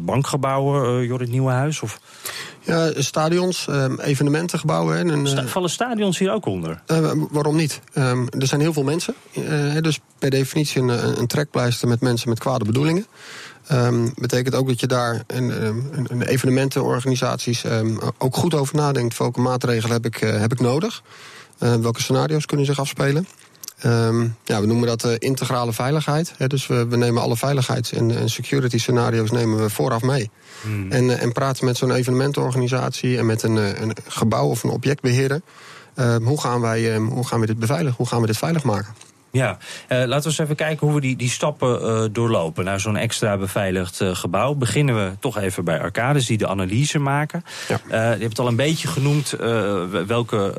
bankgebouwen, 0.01 1.05
Jorrit 1.05 1.29
Nieuwenhuis? 1.29 1.81
Of? 1.81 1.99
Ja, 2.65 2.91
stadions, 3.01 3.67
um, 3.69 3.99
evenementengebouwen. 3.99 5.11
En, 5.11 5.27
Sta 5.27 5.47
vallen 5.47 5.69
stadions 5.69 6.19
hier 6.19 6.31
ook 6.31 6.45
onder? 6.45 6.81
waarom 7.31 7.55
niet? 7.55 7.81
Um, 7.93 8.27
er 8.39 8.47
zijn 8.47 8.61
heel 8.61 8.73
veel 8.73 8.83
mensen. 8.83 9.13
dus 9.81 9.99
per 10.19 10.29
definitie 10.29 10.81
een, 10.81 11.19
een 11.19 11.27
trekpleister 11.27 11.87
met 11.87 12.01
mensen 12.01 12.29
met 12.29 12.39
kwade 12.39 12.65
bedoelingen. 12.65 13.05
Um, 13.71 14.13
betekent 14.15 14.55
ook 14.55 14.67
dat 14.67 14.79
je 14.79 14.87
daar 14.87 15.23
een, 15.27 15.49
een 16.07 16.21
evenementenorganisaties 16.21 17.63
um, 17.63 17.99
ook 18.17 18.35
goed 18.35 18.53
over 18.53 18.75
nadenkt. 18.75 19.17
Welke 19.17 19.39
maatregelen 19.39 19.91
heb 19.91 20.05
ik, 20.05 20.21
uh, 20.21 20.39
heb 20.39 20.51
ik 20.51 20.59
nodig? 20.59 21.03
Uh, 21.59 21.75
welke 21.75 22.01
scenario's 22.01 22.45
kunnen 22.45 22.65
zich 22.65 22.79
afspelen? 22.79 23.27
Um, 23.85 24.35
ja, 24.43 24.61
we 24.61 24.67
noemen 24.67 24.87
dat 24.87 25.05
uh, 25.05 25.11
integrale 25.17 25.73
veiligheid. 25.73 26.33
Hè, 26.37 26.47
dus 26.47 26.67
we, 26.67 26.87
we, 26.87 26.97
nemen 26.97 27.21
alle 27.21 27.37
veiligheids- 27.37 27.91
en, 27.91 28.17
en 28.17 28.29
security 28.29 28.77
scenario's 28.77 29.31
nemen 29.31 29.61
we 29.61 29.69
vooraf 29.69 30.01
mee. 30.01 30.29
Hmm. 30.61 30.91
En, 30.91 31.19
en 31.19 31.31
praten 31.31 31.65
met 31.65 31.77
zo'n 31.77 31.91
evenementenorganisatie 31.91 33.17
en 33.17 33.25
met 33.25 33.43
een, 33.43 33.81
een 33.81 33.95
gebouw 34.07 34.47
of 34.47 34.63
een 34.63 34.69
objectbeheerder. 34.69 35.41
hoe, 36.23 36.41
gaan 36.41 36.61
wij, 36.61 36.97
hoe 36.97 37.27
gaan 37.27 37.39
we 37.39 37.45
dit 37.45 37.59
beveiligen? 37.59 37.97
Hoe 37.97 38.07
gaan 38.07 38.21
we 38.21 38.27
dit 38.27 38.37
veilig 38.37 38.63
maken? 38.63 38.93
Ja, 39.35 39.57
uh, 39.89 39.97
laten 39.97 40.07
we 40.07 40.25
eens 40.25 40.37
even 40.37 40.55
kijken 40.55 40.87
hoe 40.87 40.95
we 40.95 41.01
die, 41.01 41.15
die 41.15 41.29
stappen 41.29 41.81
uh, 41.81 42.03
doorlopen 42.11 42.65
naar 42.65 42.79
zo'n 42.79 42.95
extra 42.95 43.37
beveiligd 43.37 44.01
uh, 44.01 44.15
gebouw. 44.15 44.53
Beginnen 44.53 44.95
we 44.95 45.11
toch 45.19 45.37
even 45.37 45.63
bij 45.63 45.79
Arcades, 45.79 46.25
die 46.25 46.37
de 46.37 46.47
analyse 46.47 46.99
maken. 46.99 47.43
Ja. 47.67 47.79
je 47.89 47.95
hebt 47.95 48.23
het 48.23 48.39
al 48.39 48.47
een 48.47 48.55
beetje 48.55 48.87
genoemd 48.87 49.35
welke 50.07 50.53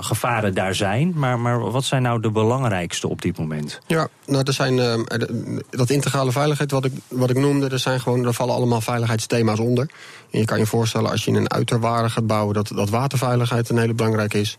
gevaren 0.00 0.54
daar 0.54 0.74
zijn. 0.74 1.12
Maar, 1.16 1.38
maar 1.38 1.70
wat 1.70 1.84
zijn 1.84 2.02
nou 2.02 2.20
de 2.20 2.30
belangrijkste 2.30 3.08
op 3.08 3.22
dit 3.22 3.38
moment? 3.38 3.80
Ja, 3.86 4.08
nou, 4.26 4.44
er 4.44 4.52
zijn 4.52 4.76
dat 5.70 5.90
integrale 5.90 6.32
veiligheid 6.32 6.70
wat 6.70 6.84
ik, 6.84 6.92
wat 7.08 7.30
ik 7.30 7.36
noemde, 7.36 7.68
er, 7.68 7.78
zijn 7.78 8.00
gewoon, 8.00 8.26
er 8.26 8.34
vallen 8.34 8.54
allemaal 8.54 8.80
veiligheidsthema's 8.80 9.58
onder. 9.58 9.90
En 10.30 10.38
je 10.38 10.44
kan 10.44 10.58
je 10.58 10.66
voorstellen 10.66 11.10
als 11.10 11.24
je 11.24 11.30
in 11.30 11.36
een 11.36 11.52
uiterwaarde 11.52 12.10
gaat 12.10 12.26
bouwen, 12.26 12.54
dat, 12.54 12.70
dat 12.74 12.90
waterveiligheid 12.90 13.68
een 13.68 13.78
hele 13.78 13.94
belangrijke 13.94 14.40
is. 14.40 14.56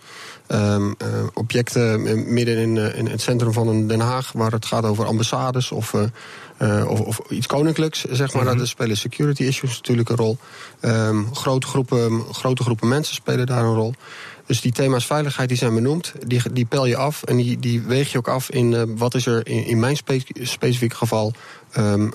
Um, 0.51 0.95
uh, 1.03 1.07
objecten 1.33 2.01
midden 2.33 2.57
in, 2.57 2.75
uh, 2.75 2.97
in, 2.97 3.07
het 3.07 3.21
centrum 3.21 3.53
van 3.53 3.87
Den 3.87 3.99
Haag, 3.99 4.31
waar 4.31 4.51
het 4.51 4.65
gaat 4.65 4.83
over 4.83 5.05
ambassades 5.05 5.71
of, 5.71 5.93
uh, 5.93 6.89
of, 6.89 6.99
of, 6.99 7.19
iets 7.29 7.47
koninklijks, 7.47 8.03
zeg 8.03 8.33
maar. 8.33 8.41
Mm 8.41 8.49
-hmm. 8.49 8.57
Daar 8.57 8.67
spelen 8.67 8.97
security 8.97 9.43
issues 9.43 9.75
natuurlijk 9.75 10.09
een 10.09 10.15
rol. 10.15 10.37
Um, 10.81 11.35
grote, 11.35 11.67
groepen, 11.67 12.23
grote 12.31 12.63
groepen 12.63 12.87
mensen 12.87 13.15
spelen 13.15 13.45
daar 13.45 13.63
een 13.63 13.75
rol. 13.75 13.93
Dus 14.45 14.61
die 14.61 14.71
thema's 14.71 15.05
veiligheid 15.05 15.49
die 15.49 15.57
zijn 15.57 15.73
benoemd, 15.73 16.13
die, 16.25 16.41
die 16.51 16.65
pel 16.65 16.85
je 16.85 16.97
af 16.97 17.23
en 17.23 17.37
die, 17.37 17.59
die 17.59 17.81
weeg 17.81 18.11
je 18.11 18.17
ook 18.17 18.27
af 18.27 18.49
in 18.49 18.97
wat 18.97 19.15
is 19.15 19.25
er 19.25 19.47
in, 19.47 19.65
in 19.65 19.79
mijn 19.79 19.95
spe 19.95 20.21
specifieke 20.33 20.95
geval. 20.95 21.33
Um, 21.77 22.05
uh, 22.05 22.13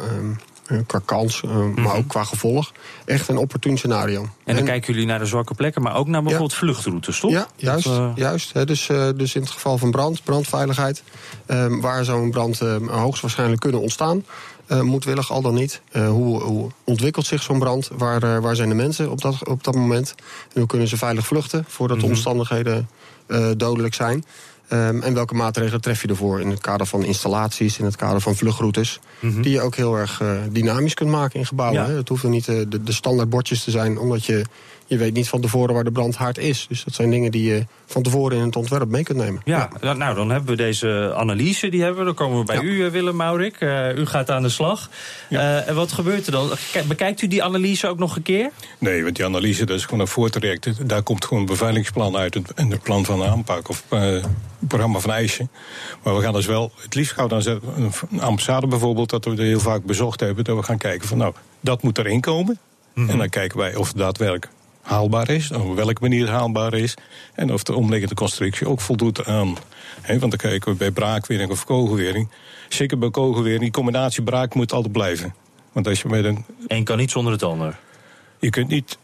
qua 0.86 1.00
kans, 1.04 1.42
uh, 1.44 1.50
mm 1.50 1.74
-hmm. 1.74 1.82
maar 1.82 1.96
ook 1.96 2.08
qua 2.08 2.24
gevolg. 2.24 2.72
Echt 3.04 3.28
een 3.28 3.36
opportun 3.36 3.76
scenario. 3.76 4.22
En 4.22 4.28
dan 4.44 4.56
en, 4.56 4.64
kijken 4.64 4.92
jullie 4.92 5.08
naar 5.08 5.18
de 5.18 5.26
zwakke 5.26 5.54
plekken, 5.54 5.82
maar 5.82 5.96
ook 5.96 6.06
naar 6.06 6.22
bijvoorbeeld 6.22 6.52
ja, 6.52 6.58
vluchtroutes, 6.58 7.20
toch? 7.20 7.30
Ja, 7.30 7.48
juist. 7.56 7.84
Dat, 7.84 7.98
uh... 7.98 8.10
juist 8.14 8.52
hè, 8.52 8.64
dus, 8.64 8.86
dus 9.16 9.34
in 9.34 9.40
het 9.40 9.50
geval 9.50 9.78
van 9.78 9.90
brand, 9.90 10.22
brandveiligheid, 10.24 11.02
waar 11.80 12.04
zo'n 12.04 12.30
brand 12.30 12.58
hoogstwaarschijnlijk 12.86 13.60
kunnen 13.60 13.80
ontstaan. 13.80 14.24
moedwillig 14.68 15.30
al 15.30 15.42
dan 15.42 15.54
niet. 15.54 15.80
hoe, 15.92 16.42
hoe, 16.42 16.70
ontwikkelt 16.84 17.26
zich 17.26 17.42
zo'n 17.42 17.58
brand? 17.58 17.90
Waar, 17.96 18.40
waar 18.40 18.56
zijn 18.56 18.68
de 18.68 18.74
mensen 18.74 19.10
op 19.10 19.20
dat, 19.20 19.48
op 19.48 19.64
dat 19.64 19.74
moment? 19.74 20.14
En 20.52 20.58
hoe 20.58 20.66
kunnen 20.66 20.88
ze 20.88 20.96
veilig 20.96 21.26
vluchten 21.26 21.64
voordat 21.68 22.00
de 22.00 22.06
omstandigheden 22.06 22.88
dodelijk 23.56 23.94
zijn? 23.94 24.24
Um, 24.72 25.02
en 25.02 25.14
welke 25.14 25.34
maatregelen 25.34 25.80
tref 25.80 26.02
je 26.02 26.08
ervoor 26.08 26.40
in 26.40 26.50
het 26.50 26.60
kader 26.60 26.86
van 26.86 27.04
installaties, 27.04 27.78
in 27.78 27.84
het 27.84 27.96
kader 27.96 28.20
van 28.20 28.36
vluchtroutes, 28.36 29.00
mm 29.20 29.32
-hmm. 29.32 29.42
die 29.42 29.52
je 29.52 29.60
ook 29.60 29.74
heel 29.74 29.96
erg 29.96 30.20
uh, 30.20 30.38
dynamisch 30.50 30.94
kunt 30.94 31.10
maken 31.10 31.38
in 31.38 31.46
gebouwen. 31.46 31.80
Ja. 31.80 31.86
Hè? 31.86 31.96
Het 31.96 32.08
hoeven 32.08 32.30
niet 32.30 32.48
uh, 32.48 32.62
de, 32.68 32.82
de 32.82 32.92
standaard 32.92 33.28
bordjes 33.28 33.64
te 33.64 33.70
zijn, 33.70 33.98
omdat 33.98 34.24
je 34.24 34.44
je 34.86 34.96
weet 34.96 35.14
niet 35.14 35.28
van 35.28 35.40
tevoren 35.40 35.74
waar 35.74 35.84
de 35.84 35.90
brandhaard 35.90 36.38
is. 36.38 36.66
Dus 36.68 36.84
dat 36.84 36.94
zijn 36.94 37.10
dingen 37.10 37.30
die 37.30 37.44
je 37.44 37.66
van 37.86 38.02
tevoren 38.02 38.38
in 38.38 38.44
het 38.44 38.56
ontwerp 38.56 38.88
mee 38.88 39.02
kunt 39.02 39.18
nemen. 39.18 39.42
Ja, 39.44 39.70
ja. 39.80 39.92
nou 39.92 40.14
dan 40.14 40.30
hebben 40.30 40.50
we 40.50 40.56
deze 40.56 41.12
analyse, 41.16 41.68
die 41.68 41.82
hebben 41.82 41.98
we. 41.98 42.04
Dan 42.04 42.14
komen 42.14 42.38
we 42.38 42.44
bij 42.44 42.56
ja. 42.56 42.62
u, 42.62 42.90
Willem 42.90 43.16
Maurik. 43.16 43.60
Uh, 43.60 43.96
u 43.96 44.06
gaat 44.06 44.30
aan 44.30 44.42
de 44.42 44.48
slag. 44.48 44.90
Ja. 45.28 45.40
Uh, 45.40 45.68
en 45.68 45.74
wat 45.74 45.92
gebeurt 45.92 46.26
er 46.26 46.32
dan? 46.32 46.50
Bekijkt 46.88 47.22
u 47.22 47.26
die 47.26 47.42
analyse 47.42 47.88
ook 47.88 47.98
nog 47.98 48.16
een 48.16 48.22
keer? 48.22 48.50
Nee, 48.78 49.02
want 49.02 49.16
die 49.16 49.24
analyse 49.24 49.64
dat 49.64 49.76
is 49.76 49.84
gewoon 49.84 50.00
een 50.00 50.08
voortraject. 50.08 50.88
Daar 50.88 51.02
komt 51.02 51.24
gewoon 51.24 51.42
een 51.42 51.48
beveiligingsplan 51.48 52.16
uit 52.16 52.54
en 52.54 52.70
het 52.70 52.82
plan 52.82 53.04
van 53.04 53.24
aanpak 53.24 53.68
of 53.68 53.84
uh, 53.90 54.24
programma 54.58 54.98
van 54.98 55.10
eisen. 55.10 55.50
Maar 56.02 56.16
we 56.16 56.22
gaan 56.22 56.32
dus 56.32 56.46
wel, 56.46 56.72
het 56.76 56.94
liefst 56.94 57.12
gaan 57.12 57.28
we 57.28 57.42
dan 57.42 57.60
een 58.12 58.20
ambassade 58.20 58.66
bijvoorbeeld, 58.66 59.10
dat 59.10 59.24
we 59.24 59.30
er 59.30 59.38
heel 59.38 59.60
vaak 59.60 59.84
bezocht 59.84 60.20
hebben, 60.20 60.44
dat 60.44 60.56
we 60.56 60.62
gaan 60.62 60.78
kijken 60.78 61.08
van 61.08 61.18
nou, 61.18 61.34
dat 61.60 61.82
moet 61.82 61.98
erin 61.98 62.20
komen. 62.20 62.58
Mm 62.94 63.02
-hmm. 63.02 63.12
En 63.12 63.18
dan 63.18 63.28
kijken 63.28 63.58
wij 63.58 63.74
of 63.74 63.88
het 63.88 63.96
daadwerkelijk 63.96 64.48
haalbaar 64.84 65.30
is, 65.30 65.50
op 65.50 65.74
welke 65.74 66.00
manier 66.00 66.28
haalbaar 66.28 66.74
is. 66.74 66.94
En 67.34 67.52
of 67.52 67.62
de 67.62 67.74
omliggende 67.74 68.14
constructie 68.14 68.68
ook 68.68 68.80
voldoet 68.80 69.24
aan. 69.24 69.56
He, 70.00 70.18
want 70.18 70.30
dan 70.30 70.50
kijken 70.50 70.72
we 70.72 70.78
bij 70.78 70.90
braakwering 70.90 71.50
of 71.50 71.64
kogelwering. 71.64 72.28
Zeker 72.68 72.98
bij 72.98 73.10
kogelwering, 73.10 73.60
die 73.60 73.70
combinatie 73.70 74.22
braak 74.22 74.54
moet 74.54 74.72
altijd 74.72 74.92
blijven. 74.92 75.34
Want 75.72 75.86
als 75.88 76.02
je 76.02 76.08
met 76.08 76.24
een. 76.24 76.44
Eén 76.66 76.84
kan 76.84 76.96
niet 76.96 77.10
zonder 77.10 77.32
het 77.32 77.42
ander. 77.42 77.78
Je 78.38 78.50
kunt 78.50 78.68
niet. 78.68 78.98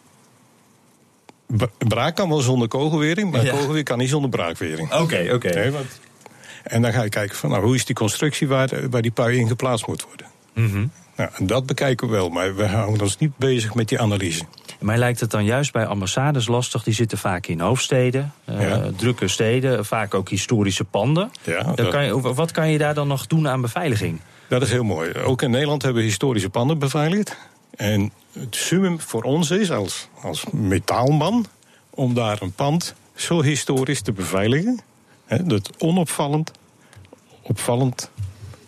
Braak 1.79 2.17
kan 2.17 2.29
wel 2.29 2.41
zonder 2.41 2.69
kogelwering, 2.69 3.31
maar 3.31 3.45
ja. 3.45 3.51
kogelwering 3.51 3.85
kan 3.85 3.99
niet 3.99 4.09
zonder 4.09 4.31
braakwering. 4.31 4.93
Oké, 4.93 5.03
okay, 5.03 5.31
oké. 5.31 5.49
Okay. 5.49 5.71
Nee, 5.71 5.81
en 6.63 6.83
dan 6.83 6.93
ga 6.93 7.03
je 7.03 7.09
kijken 7.09 7.37
van 7.37 7.51
nou, 7.51 7.65
hoe 7.65 7.75
is 7.75 7.85
die 7.85 7.95
constructie 7.95 8.49
waar, 8.49 8.91
waar 8.91 9.03
die 9.03 9.11
pui 9.11 9.39
in 9.39 9.49
geplaatst 9.49 9.87
moet 9.87 10.05
worden. 10.05 10.27
Mm 10.55 10.71
-hmm. 10.71 10.91
Nou, 11.21 11.33
en 11.35 11.47
dat 11.47 11.67
bekijken 11.67 12.07
we 12.07 12.13
wel, 12.13 12.29
maar 12.29 12.55
we 12.55 12.67
houden 12.67 13.01
ons 13.01 13.19
niet 13.19 13.37
bezig 13.37 13.75
met 13.75 13.89
die 13.89 14.01
analyse. 14.01 14.45
Mij 14.79 14.99
lijkt 14.99 15.21
het 15.21 15.31
dan 15.31 15.45
juist 15.45 15.73
bij 15.73 15.87
ambassades 15.87 16.47
lastig. 16.47 16.83
Die 16.83 16.95
zitten 16.95 17.19
vaak 17.19 17.47
in 17.47 17.61
hoofdsteden, 17.61 18.33
uh, 18.51 18.69
ja. 18.69 18.91
drukke 18.97 19.29
steden, 19.29 19.85
vaak 19.85 20.15
ook 20.15 20.29
historische 20.29 20.85
panden. 20.85 21.31
Ja, 21.43 21.63
dat... 21.63 21.89
kan 21.89 22.05
je, 22.05 22.21
wat 22.21 22.51
kan 22.51 22.71
je 22.71 22.79
daar 22.79 22.95
dan 22.95 23.09
nog 23.09 23.27
doen 23.27 23.49
aan 23.49 23.61
beveiliging? 23.61 24.21
Dat 24.49 24.63
is 24.63 24.71
heel 24.71 24.85
mooi. 24.85 25.15
Ook 25.15 25.43
in 25.43 25.51
Nederland 25.51 25.83
hebben 25.83 26.03
we 26.03 26.09
historische 26.09 26.51
panden 26.51 26.79
beveiligd. 26.79 27.37
En 27.77 28.13
het 28.33 28.57
summum 28.57 29.01
voor 29.01 29.23
ons 29.23 29.51
is 29.51 29.71
als, 29.71 30.09
als 30.23 30.45
metaalman 30.51 31.47
om 31.91 32.15
daar 32.15 32.43
een 32.43 32.53
pand 32.53 32.95
zo 33.15 33.43
historisch 33.43 34.03
te 34.03 34.13
beveiligen. 34.13 34.81
Hè, 35.25 35.43
dat 35.43 35.71
onopvallend, 35.79 36.51
opvallend 37.43 38.11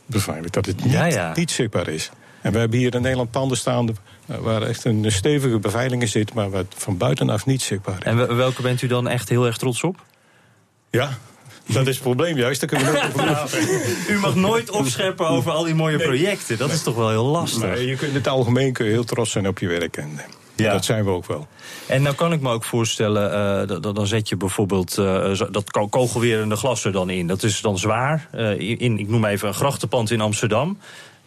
beveiligd. 0.07 0.53
Dat 0.53 0.67
het 0.67 0.85
niet, 0.85 0.93
ja, 0.93 1.05
ja. 1.05 1.33
niet 1.35 1.51
zichtbaar 1.51 1.89
is. 1.89 2.11
En 2.43 2.53
we 2.53 2.59
hebben 2.59 2.79
hier 2.79 2.95
in 2.95 3.03
Nederland 3.03 3.31
panden 3.31 3.57
staan 3.57 3.97
waar 4.27 4.63
echt 4.63 4.85
een 4.85 5.13
stevige 5.13 5.59
beveiliging 5.59 6.09
zit, 6.09 6.35
maar 6.35 6.51
wat 6.51 6.67
van 6.77 6.97
buitenaf 6.97 7.47
niet 7.47 7.63
zichtbaar 7.63 7.99
is. 7.99 8.05
En 8.05 8.37
welke 8.37 8.63
bent 8.63 8.83
u 8.83 8.87
dan 8.87 9.09
echt 9.09 9.29
heel 9.29 9.47
erg 9.47 9.57
trots 9.57 9.83
op? 9.83 9.97
Ja, 10.91 11.19
dat 11.67 11.87
is 11.87 11.95
het 11.95 12.03
probleem 12.03 12.37
juist. 12.37 12.61
Daar 12.61 12.69
kunnen 12.69 12.93
we 12.93 13.23
nooit 13.23 13.43
over 13.43 14.11
U 14.11 14.19
mag 14.19 14.35
nooit 14.35 14.71
opscheppen 14.71 15.29
over 15.29 15.53
al 15.53 15.65
die 15.65 15.75
mooie 15.75 15.97
nee. 15.97 16.07
projecten. 16.07 16.59
Dat 16.59 16.67
nee. 16.67 16.77
is 16.77 16.83
toch 16.83 16.95
wel 16.95 17.11
heel 17.11 17.25
lastig. 17.25 17.63
Nee, 17.63 17.87
je 17.87 17.97
kunt 17.97 18.11
in 18.11 18.17
het 18.17 18.29
algemeen 18.29 18.73
kun 18.73 18.85
je 18.87 18.91
heel 18.91 19.05
trots 19.05 19.31
zijn 19.31 19.49
op 19.49 19.59
je 19.59 19.69
werk. 19.69 19.97
En, 19.97 20.21
ja. 20.57 20.73
Dat 20.73 20.85
zijn 20.85 21.05
we 21.05 21.11
ook 21.11 21.27
wel. 21.27 21.47
En 21.87 22.03
nou 22.03 22.15
kan 22.15 22.33
ik 22.33 22.41
me 22.41 22.51
ook 22.51 22.65
voorstellen, 22.65 23.69
uh, 23.71 23.95
dan 23.95 24.07
zet 24.07 24.29
je 24.29 24.37
bijvoorbeeld 24.37 24.99
uh, 24.99 25.41
dat 25.51 25.89
kogelwerende 25.91 26.57
glas 26.57 26.85
er 26.85 26.93
dan 26.93 27.11
in. 27.11 27.27
Dat 27.27 27.43
is 27.43 27.61
dan 27.61 27.79
zwaar. 27.79 28.29
Uh, 28.35 28.81
in, 28.81 28.99
ik 28.99 29.09
noem 29.09 29.25
even 29.25 29.49
een 29.49 29.55
grachtenpand 29.55 30.11
in 30.11 30.21
Amsterdam 30.21 30.79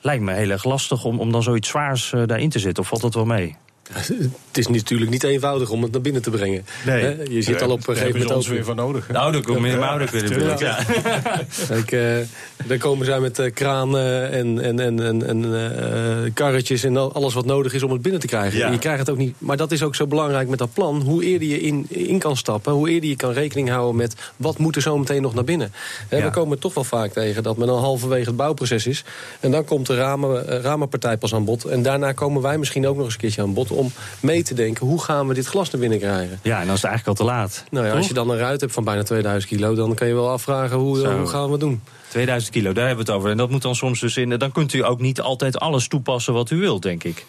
lijkt 0.06 0.24
me 0.24 0.34
heel 0.34 0.50
erg 0.50 0.63
lastig 0.63 1.06
om, 1.06 1.20
om 1.20 1.32
dan 1.32 1.44
zoiets 1.44 1.70
zwaars 1.70 2.12
uh, 2.12 2.24
daarin 2.26 2.50
te 2.50 2.60
zetten. 2.60 2.84
Of 2.84 2.89
valt 2.89 3.02
dat 3.02 3.13
wel 3.13 3.26
mee? 3.26 3.56
Het 4.56 4.58
is 4.58 4.67
natuurlijk 4.67 5.12
niet 5.12 5.24
eenvoudig 5.24 5.69
om 5.69 5.84
het 5.84 5.91
naar 5.91 6.02
binnen 6.02 6.21
te 6.21 6.30
brengen. 6.30 6.65
Nee. 6.86 7.34
Je 7.34 7.41
zit 7.41 7.62
al 7.62 7.69
op 7.69 7.88
een 7.88 7.95
gegeven 7.95 8.19
moment 8.19 8.38
ook 8.38 8.48
weer 8.48 8.63
van 8.63 8.76
nodig. 8.76 9.10
Nou, 9.10 9.41
daar 9.41 9.62
meer 9.62 9.80
Maurits 9.80 10.12
weer 10.12 10.32
in 10.32 10.38
beeld. 10.38 10.60
Ja. 10.60 10.78
Kijk, 11.67 11.91
uh, 11.91 12.17
dan 12.65 12.78
komen 12.78 13.06
zij 13.06 13.19
met 13.19 13.39
uh, 13.39 13.54
kranen 13.54 14.32
en, 14.32 14.62
en, 14.62 14.80
en, 14.80 15.00
en, 15.00 15.28
en 15.28 15.43
uh, 15.45 16.32
karretjes 16.34 16.84
en 16.84 17.13
alles 17.13 17.34
wat 17.34 17.45
nodig 17.45 17.74
is 17.74 17.84
om 17.84 17.91
het 17.91 18.02
binnen 18.02 18.21
te 18.21 18.28
krijgen. 18.28 18.58
Ja. 18.58 18.71
Je 18.71 18.78
krijgt 18.78 19.00
het 19.00 19.10
ook 19.10 19.17
niet. 19.17 19.36
Maar 19.38 19.58
dat 19.58 19.71
is 19.71 19.84
ook 19.84 19.95
zo 19.95 20.08
belangrijk 20.08 20.48
met 20.48 20.60
dat 20.60 20.74
plan. 20.74 21.02
Hoe 21.02 21.24
eerder 21.24 21.48
je 21.48 21.62
in, 21.62 21.86
in 21.89 22.19
kan 22.19 22.38
stappen, 22.38 22.74
hoe 22.74 22.89
eerder 22.89 23.10
je 23.10 23.15
kan 23.15 23.32
rekening 23.32 23.69
houden 23.69 23.95
met 23.95 24.15
wat 24.36 24.58
moet 24.58 24.76
er 24.76 24.82
zo 24.82 24.98
meteen 24.98 25.21
nog 25.21 25.34
naar 25.34 25.43
binnen. 25.43 25.71
Ja. 26.10 26.24
We 26.24 26.30
komen 26.30 26.60
toch 26.60 26.74
wel 26.74 26.84
vaak 26.84 27.12
tegen 27.12 27.43
dat 27.43 27.58
men 27.58 27.69
al 27.69 27.80
halverwege 27.80 28.28
het 28.28 28.36
bouwproces 28.36 28.88
is. 28.88 29.04
En 29.39 29.52
dan 29.52 29.65
komt 29.65 29.88
de 29.88 29.95
ramen, 29.95 30.45
ramenpartij 30.62 31.17
pas 31.17 31.34
aan 31.34 31.45
bod. 31.45 31.65
En 31.65 31.82
daarna 31.82 32.12
komen 32.12 32.41
wij 32.41 32.58
misschien 32.58 32.88
ook 32.88 32.95
nog 32.95 33.06
eens 33.06 33.13
een 33.13 33.19
keertje 33.19 33.41
aan 33.41 33.54
bod 33.54 33.74
om 33.75 33.91
mee 34.19 34.43
te 34.43 34.53
denken... 34.53 34.88
hoe 34.88 35.01
gaan 35.01 35.27
we 35.27 35.33
dit 35.33 35.45
glas 35.45 35.69
naar 35.69 35.81
binnen 35.81 35.99
krijgen? 35.99 36.39
Ja, 36.41 36.59
en 36.59 36.65
dan 36.65 36.75
is 36.75 36.81
het 36.81 36.89
eigenlijk 36.91 37.19
al 37.19 37.25
te 37.25 37.31
laat. 37.31 37.63
Nou 37.71 37.85
ja, 37.85 37.93
als 37.93 38.07
je 38.07 38.13
dan 38.13 38.29
een 38.29 38.38
ruit 38.38 38.61
hebt 38.61 38.73
van 38.73 38.83
bijna 38.83 39.03
2000 39.03 39.51
kilo... 39.51 39.75
dan 39.75 39.93
kan 39.93 40.07
je 40.07 40.13
wel 40.13 40.29
afvragen 40.29 40.77
hoe, 40.77 41.07
hoe 41.07 41.27
gaan 41.27 41.45
we 41.45 41.51
het 41.51 41.59
doen. 41.59 41.81
2000 42.07 42.53
kilo, 42.53 42.73
daar 42.73 42.88
hebben 42.88 43.05
we 43.05 43.11
het 43.11 43.19
over. 43.19 43.31
En 43.31 43.38
dat 43.38 43.49
moet 43.49 43.61
dan 43.61 43.75
soms 43.75 43.99
dus 43.99 44.17
in... 44.17 44.29
dan 44.29 44.51
kunt 44.51 44.73
u 44.73 44.85
ook 44.85 44.99
niet 44.99 45.21
altijd 45.21 45.59
alles 45.59 45.88
toepassen 45.88 46.33
wat 46.33 46.49
u 46.49 46.57
wilt, 46.57 46.81
denk 46.81 47.03
ik. 47.03 47.25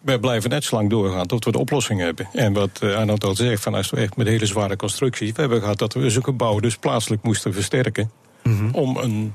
We 0.00 0.20
blijven 0.20 0.50
net 0.50 0.64
zo 0.64 0.76
lang 0.76 0.90
doorgaan 0.90 1.26
tot 1.26 1.44
we 1.44 1.52
de 1.52 1.58
oplossing 1.58 2.00
hebben. 2.00 2.28
En 2.32 2.52
wat 2.52 2.80
uh, 2.82 2.96
Arnold 2.96 3.24
al 3.24 3.34
zegt, 3.34 3.62
van 3.62 3.74
als 3.74 3.90
we 3.90 3.96
echt 3.96 4.16
met 4.16 4.26
hele 4.26 4.46
zware 4.46 4.76
constructies... 4.76 5.32
we 5.32 5.40
hebben 5.40 5.60
gehad 5.60 5.78
dat 5.78 5.94
we 5.94 6.10
zo'n 6.10 6.24
gebouw 6.24 6.60
dus 6.60 6.76
plaatselijk 6.76 7.22
moesten 7.22 7.52
versterken... 7.52 8.10
Mm 8.42 8.58
-hmm. 8.58 8.74
om 8.74 8.96
een 8.96 9.34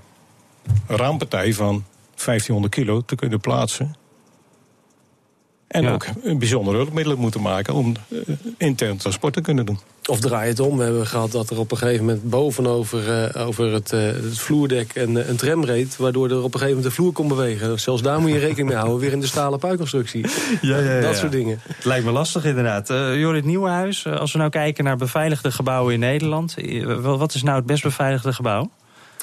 raampartij 0.88 1.54
van 1.54 1.84
1500 2.16 2.74
kilo 2.74 3.02
te 3.02 3.16
kunnen 3.16 3.40
plaatsen 3.40 3.96
en 5.72 5.84
ja. 5.84 5.94
ook 5.94 6.08
bijzondere 6.38 6.78
hulpmiddelen 6.78 7.20
moeten 7.20 7.42
maken 7.42 7.74
om 7.74 7.94
uh, 8.08 8.20
intern 8.58 8.98
transport 8.98 9.34
te 9.34 9.42
kunnen 9.42 9.66
doen. 9.66 9.80
Of 10.06 10.20
draai 10.20 10.50
het 10.50 10.60
om. 10.60 10.78
We 10.78 10.84
hebben 10.84 11.08
gehad 11.08 11.32
dat 11.32 11.50
er 11.50 11.60
op 11.60 11.72
een 11.72 11.78
gegeven 11.78 12.06
moment 12.06 12.30
bovenover 12.30 13.32
uh, 13.36 13.48
over 13.48 13.74
het, 13.74 13.92
uh, 13.92 14.02
het, 14.02 14.40
vloerdek 14.40 14.96
een, 14.96 15.30
een 15.30 15.36
tram 15.36 15.66
reed... 15.66 15.98
waardoor 15.98 16.30
er 16.30 16.38
op 16.38 16.44
een 16.44 16.60
gegeven 16.60 16.76
moment 16.76 16.84
de 16.84 16.92
vloer 16.92 17.12
kon 17.12 17.28
bewegen. 17.28 17.80
Zelfs 17.80 18.02
daar 18.02 18.22
moet 18.22 18.32
je 18.32 18.38
rekening 18.38 18.68
mee 18.68 18.78
houden, 18.78 19.00
weer 19.00 19.12
in 19.12 19.20
de 19.20 19.28
stalen 19.28 19.60
puikconstructie. 19.60 20.26
Ja, 20.62 20.78
ja, 20.78 20.96
ja, 20.96 21.02
dat 21.02 21.18
soort 21.18 21.32
dingen. 21.32 21.60
Het 21.64 21.86
lijkt 21.86 22.06
me 22.06 22.12
lastig 22.12 22.46
inderdaad. 22.46 22.90
Uh, 22.90 23.20
Jorrit 23.20 23.46
Nieuwenhuis, 23.46 24.08
als 24.08 24.32
we 24.32 24.38
nou 24.38 24.50
kijken 24.50 24.84
naar 24.84 24.98
beveiligde 24.98 25.52
gebouwen 25.52 25.94
in 25.94 26.00
Nederland... 26.00 26.56
wat 27.02 27.34
is 27.34 27.44
nou 27.44 27.58
het 27.58 27.66
best 27.66 27.84
beveiligde 27.84 28.34
gebouw? 28.34 28.70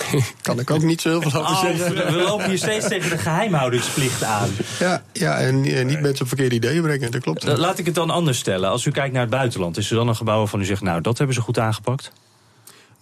kan 0.42 0.60
ik 0.60 0.70
ook 0.70 0.82
niet 0.82 1.00
zo 1.00 1.08
heel 1.08 1.30
veel 1.30 1.40
over 1.40 1.52
oh, 1.52 1.60
zeggen. 1.60 1.94
We 1.94 2.22
lopen 2.22 2.48
hier 2.48 2.58
steeds 2.58 2.88
tegen 2.94 3.10
de 3.10 3.18
geheimhoudingsplicht 3.18 4.22
aan. 4.22 4.48
Ja, 4.78 5.02
ja 5.12 5.38
en, 5.38 5.64
en 5.64 5.86
niet 5.86 6.00
mensen 6.00 6.22
op 6.22 6.28
verkeerde 6.28 6.54
ideeën 6.54 6.82
brengen, 6.82 7.10
dat 7.10 7.20
klopt. 7.20 7.58
Laat 7.58 7.78
ik 7.78 7.86
het 7.86 7.94
dan 7.94 8.10
anders 8.10 8.38
stellen. 8.38 8.70
Als 8.70 8.84
u 8.84 8.90
kijkt 8.90 9.12
naar 9.12 9.22
het 9.22 9.30
buitenland, 9.30 9.76
is 9.76 9.90
er 9.90 9.96
dan 9.96 10.08
een 10.08 10.16
gebouw 10.16 10.38
waarvan 10.38 10.60
u 10.60 10.64
zegt... 10.64 10.82
nou, 10.82 11.00
dat 11.00 11.18
hebben 11.18 11.36
ze 11.36 11.40
goed 11.40 11.58
aangepakt? 11.58 12.12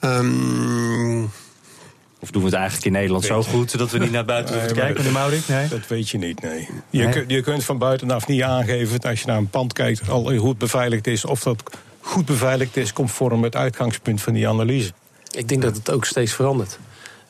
Um, 0.00 1.30
of 2.18 2.30
doen 2.30 2.42
we 2.42 2.48
het 2.48 2.56
eigenlijk 2.56 2.86
in 2.86 2.92
Nederland 2.92 3.24
zo 3.24 3.42
goed... 3.42 3.78
dat 3.78 3.90
we 3.90 3.98
niet 3.98 4.10
naar 4.10 4.24
buiten 4.24 4.52
hoeven 4.54 4.74
te 4.74 4.80
kijken, 4.80 4.96
meneer 4.96 5.12
Maurik? 5.12 5.48
Nee? 5.48 5.68
Dat 5.68 5.86
weet 5.86 6.08
je 6.08 6.18
niet, 6.18 6.42
nee. 6.42 6.68
Je, 6.90 7.06
nee. 7.06 7.24
Je 7.26 7.42
kunt 7.42 7.64
van 7.64 7.78
buitenaf 7.78 8.26
niet 8.26 8.42
aangeven... 8.42 9.00
als 9.00 9.20
je 9.20 9.26
naar 9.26 9.36
een 9.36 9.50
pand 9.50 9.72
kijkt, 9.72 10.08
al 10.08 10.34
hoe 10.34 10.48
het 10.48 10.58
beveiligd 10.58 11.06
is... 11.06 11.24
of 11.24 11.42
dat 11.42 11.62
goed 12.00 12.24
beveiligd 12.26 12.76
is, 12.76 12.92
conform 12.92 13.42
het 13.42 13.56
uitgangspunt 13.56 14.22
van 14.22 14.32
die 14.32 14.48
analyse. 14.48 14.92
Ik 15.36 15.48
denk 15.48 15.62
dat 15.62 15.76
het 15.76 15.90
ook 15.90 16.04
steeds 16.04 16.32
verandert. 16.32 16.78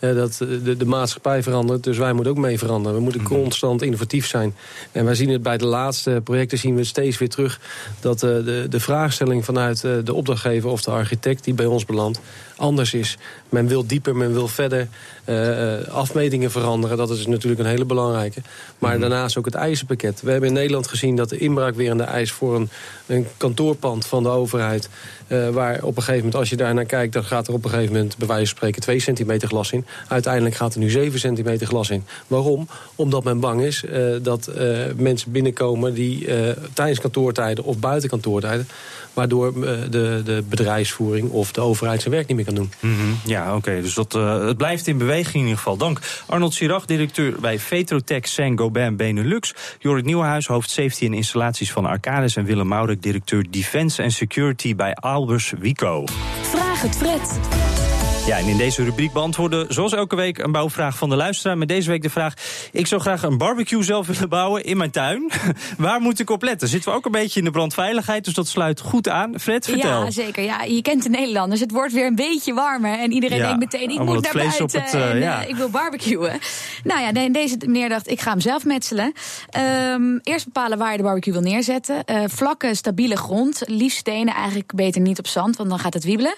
Uh, 0.00 0.14
dat 0.14 0.36
de, 0.38 0.76
de, 0.76 0.84
maatschappij 0.84 1.42
verandert, 1.42 1.84
dus 1.84 1.98
wij 1.98 2.12
moeten 2.12 2.32
ook 2.32 2.38
mee 2.38 2.58
veranderen. 2.58 2.96
We 2.96 3.02
moeten 3.02 3.22
constant 3.22 3.82
innovatief 3.82 4.26
zijn. 4.26 4.54
En 4.92 5.04
wij 5.04 5.14
zien 5.14 5.28
het 5.28 5.42
bij 5.42 5.56
de 5.56 5.66
laatste 5.66 6.20
projecten 6.24 6.58
zien 6.58 6.74
we 6.74 6.84
steeds 6.84 7.18
weer 7.18 7.28
terug... 7.28 7.60
dat 8.00 8.22
uh, 8.22 8.30
de, 8.44 8.66
de 8.68 8.80
vraagstelling 8.80 9.44
vanuit 9.44 9.82
uh, 9.84 9.92
de 10.04 10.14
opdrachtgever 10.14 10.70
of 10.70 10.82
de 10.82 10.90
architect 10.90 11.44
die 11.44 11.54
bij 11.54 11.66
ons 11.66 11.84
belandt... 11.84 12.20
anders 12.56 12.94
is. 12.94 13.18
Men 13.48 13.66
wil 13.66 13.86
dieper, 13.86 14.16
men 14.16 14.32
wil 14.32 14.48
verder 14.48 14.88
afmetingen 15.90 16.50
veranderen. 16.50 16.96
Dat 16.96 17.10
is 17.10 17.26
natuurlijk 17.26 17.60
een 17.60 17.66
hele 17.66 17.84
belangrijke. 17.84 18.40
Maar 18.78 18.94
mm. 18.94 19.00
daarnaast 19.00 19.38
ook 19.38 19.44
het 19.44 19.54
eisenpakket. 19.54 20.20
We 20.20 20.30
hebben 20.30 20.48
in 20.48 20.54
Nederland 20.54 20.86
gezien 20.86 21.16
dat 21.16 21.28
de 21.28 21.38
inbraakwerende 21.38 22.02
eis... 22.02 22.32
voor 22.32 22.54
een, 22.54 22.68
een 23.06 23.26
kantoorpand 23.36 24.06
van 24.06 24.22
de 24.22 24.28
overheid... 24.28 24.88
waar 25.52 25.82
op 25.82 25.96
een 25.96 26.02
gegeven 26.02 26.16
moment, 26.16 26.34
als 26.34 26.50
je 26.50 26.56
daar 26.56 26.74
naar 26.74 26.84
kijkt... 26.84 27.12
dan 27.12 27.24
gaat 27.24 27.48
er 27.48 27.54
op 27.54 27.64
een 27.64 27.70
gegeven 27.70 27.92
moment 27.92 28.16
bij 28.16 28.26
wijze 28.26 28.46
van 28.46 28.56
spreken 28.56 28.80
2 28.80 29.00
centimeter 29.00 29.48
glas 29.48 29.72
in. 29.72 29.86
Uiteindelijk 30.08 30.54
gaat 30.54 30.74
er 30.74 30.80
nu 30.80 30.90
7 30.90 31.18
centimeter 31.18 31.66
glas 31.66 31.90
in. 31.90 32.04
Waarom? 32.26 32.68
Omdat 32.94 33.24
men 33.24 33.40
bang 33.40 33.62
is 33.62 33.82
uh, 33.82 34.16
dat 34.22 34.50
mensen 34.96 35.32
binnenkomen... 35.32 35.94
die 35.94 36.28
tijdens 36.72 37.00
kantoortijden 37.00 37.64
of 37.64 37.78
buiten 37.78 38.08
kantoortijden... 38.08 38.68
waardoor 39.12 39.52
de, 39.90 40.22
de 40.24 40.44
bedrijfsvoering 40.48 41.30
of 41.30 41.52
de 41.52 41.60
overheid 41.60 42.00
zijn 42.00 42.14
werk 42.14 42.26
niet 42.26 42.36
meer 42.36 42.45
kan 42.46 42.54
doen. 42.54 42.70
Mm 42.80 42.98
-hmm. 42.98 43.18
Ja, 43.24 43.46
oké. 43.46 43.56
Okay. 43.56 43.80
Dus 43.80 43.94
dat, 43.94 44.12
het 44.12 44.56
blijft 44.56 44.86
in 44.86 44.98
beweging 44.98 45.34
in 45.34 45.40
ieder 45.40 45.56
geval. 45.56 45.76
Dank 45.76 46.00
Arnold 46.26 46.54
Sirach, 46.54 46.84
directeur 46.84 47.40
bij 47.40 47.58
Vetrotech 47.58 48.28
Saint-Gobain 48.28 48.96
Benelux. 48.96 49.54
Jorrit 49.78 50.04
Nieuwenhuis, 50.04 50.46
hoofd 50.46 50.70
safety 50.70 51.04
en 51.04 51.14
installaties 51.14 51.72
van 51.72 51.86
Arcades... 51.86 52.36
en 52.36 52.44
Willem 52.44 52.68
Maurek, 52.68 53.02
directeur 53.02 53.46
Defense 53.50 54.02
and 54.02 54.12
Security 54.12 54.74
bij 54.74 54.94
Albers 54.94 55.52
Wico. 55.58 56.04
Vraag 56.42 56.82
het 56.82 56.96
Fred. 56.96 57.85
Ja, 58.26 58.38
en 58.38 58.46
in 58.46 58.56
deze 58.56 58.84
rubriek 58.84 59.12
beantwoorden 59.12 59.74
zoals 59.74 59.92
elke 59.92 60.16
week 60.16 60.38
een 60.38 60.52
bouwvraag 60.52 60.96
van 60.96 61.08
de 61.08 61.16
luisteraar. 61.16 61.58
Met 61.58 61.68
deze 61.68 61.90
week 61.90 62.02
de 62.02 62.10
vraag, 62.10 62.34
ik 62.72 62.86
zou 62.86 63.00
graag 63.00 63.22
een 63.22 63.38
barbecue 63.38 63.82
zelf 63.82 64.06
willen 64.06 64.28
bouwen 64.28 64.64
in 64.64 64.76
mijn 64.76 64.90
tuin. 64.90 65.30
Waar 65.78 66.00
moet 66.00 66.20
ik 66.20 66.30
op 66.30 66.42
letten? 66.42 66.68
Zitten 66.68 66.90
we 66.90 66.96
ook 66.96 67.04
een 67.04 67.12
beetje 67.12 67.38
in 67.38 67.44
de 67.44 67.50
brandveiligheid, 67.50 68.24
dus 68.24 68.34
dat 68.34 68.48
sluit 68.48 68.80
goed 68.80 69.08
aan. 69.08 69.40
Fred, 69.40 69.64
vertel. 69.64 70.04
Ja, 70.04 70.10
zeker. 70.10 70.42
Ja, 70.42 70.62
je 70.62 70.82
kent 70.82 71.02
de 71.02 71.08
Nederlanders. 71.08 71.60
Het 71.60 71.70
wordt 71.70 71.92
weer 71.92 72.06
een 72.06 72.14
beetje 72.14 72.54
warmer 72.54 72.98
en 72.98 73.12
iedereen 73.12 73.38
ja, 73.38 73.46
denkt 73.46 73.72
meteen, 73.72 73.90
ik 73.90 73.98
moet 73.98 74.22
naar 74.22 74.32
buiten 74.32 74.64
op 74.64 74.72
het, 74.72 74.94
uh, 74.94 75.10
en 75.10 75.18
ja. 75.18 75.42
uh, 75.42 75.48
ik 75.48 75.56
wil 75.56 75.70
barbecuen. 75.70 76.40
Nou 76.84 77.00
ja, 77.00 77.28
deze 77.28 77.56
meneer 77.58 77.88
dacht, 77.88 78.10
ik 78.10 78.20
ga 78.20 78.30
hem 78.30 78.40
zelf 78.40 78.64
metselen. 78.64 79.12
Um, 79.92 80.20
eerst 80.22 80.44
bepalen 80.44 80.78
waar 80.78 80.90
je 80.90 80.96
de 80.96 81.02
barbecue 81.02 81.32
wil 81.32 81.42
neerzetten. 81.42 82.02
Uh, 82.06 82.22
vlakke, 82.26 82.74
stabiele 82.74 83.16
grond. 83.16 83.62
Liefst 83.66 83.98
stenen, 83.98 84.34
eigenlijk 84.34 84.74
beter 84.74 85.00
niet 85.00 85.18
op 85.18 85.26
zand, 85.26 85.56
want 85.56 85.68
dan 85.68 85.78
gaat 85.78 85.94
het 85.94 86.04
wiebelen. 86.04 86.36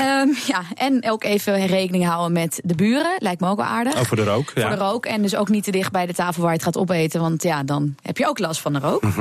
Um, 0.00 0.36
ja, 0.46 0.62
en 0.74 1.10
ook 1.10 1.24
even 1.26 1.66
rekening 1.66 2.06
houden 2.06 2.32
met 2.32 2.60
de 2.64 2.74
buren. 2.74 3.16
Lijkt 3.18 3.40
me 3.40 3.48
ook 3.48 3.56
wel 3.56 3.66
aardig. 3.66 4.06
Voor 4.06 4.16
de 4.16 4.24
rook. 4.24 4.50
Voor 4.50 4.62
ja. 4.62 4.68
de 4.68 4.76
rook. 4.76 5.06
En 5.06 5.22
dus 5.22 5.36
ook 5.36 5.48
niet 5.48 5.64
te 5.64 5.70
dicht 5.70 5.92
bij 5.92 6.06
de 6.06 6.14
tafel 6.14 6.42
waar 6.42 6.50
je 6.50 6.56
het 6.56 6.66
gaat 6.66 6.76
opeten. 6.76 7.20
Want 7.20 7.42
ja, 7.42 7.62
dan 7.62 7.94
heb 8.02 8.18
je 8.18 8.28
ook 8.28 8.38
last 8.38 8.60
van 8.60 8.72
de 8.72 8.78
rook. 8.78 9.02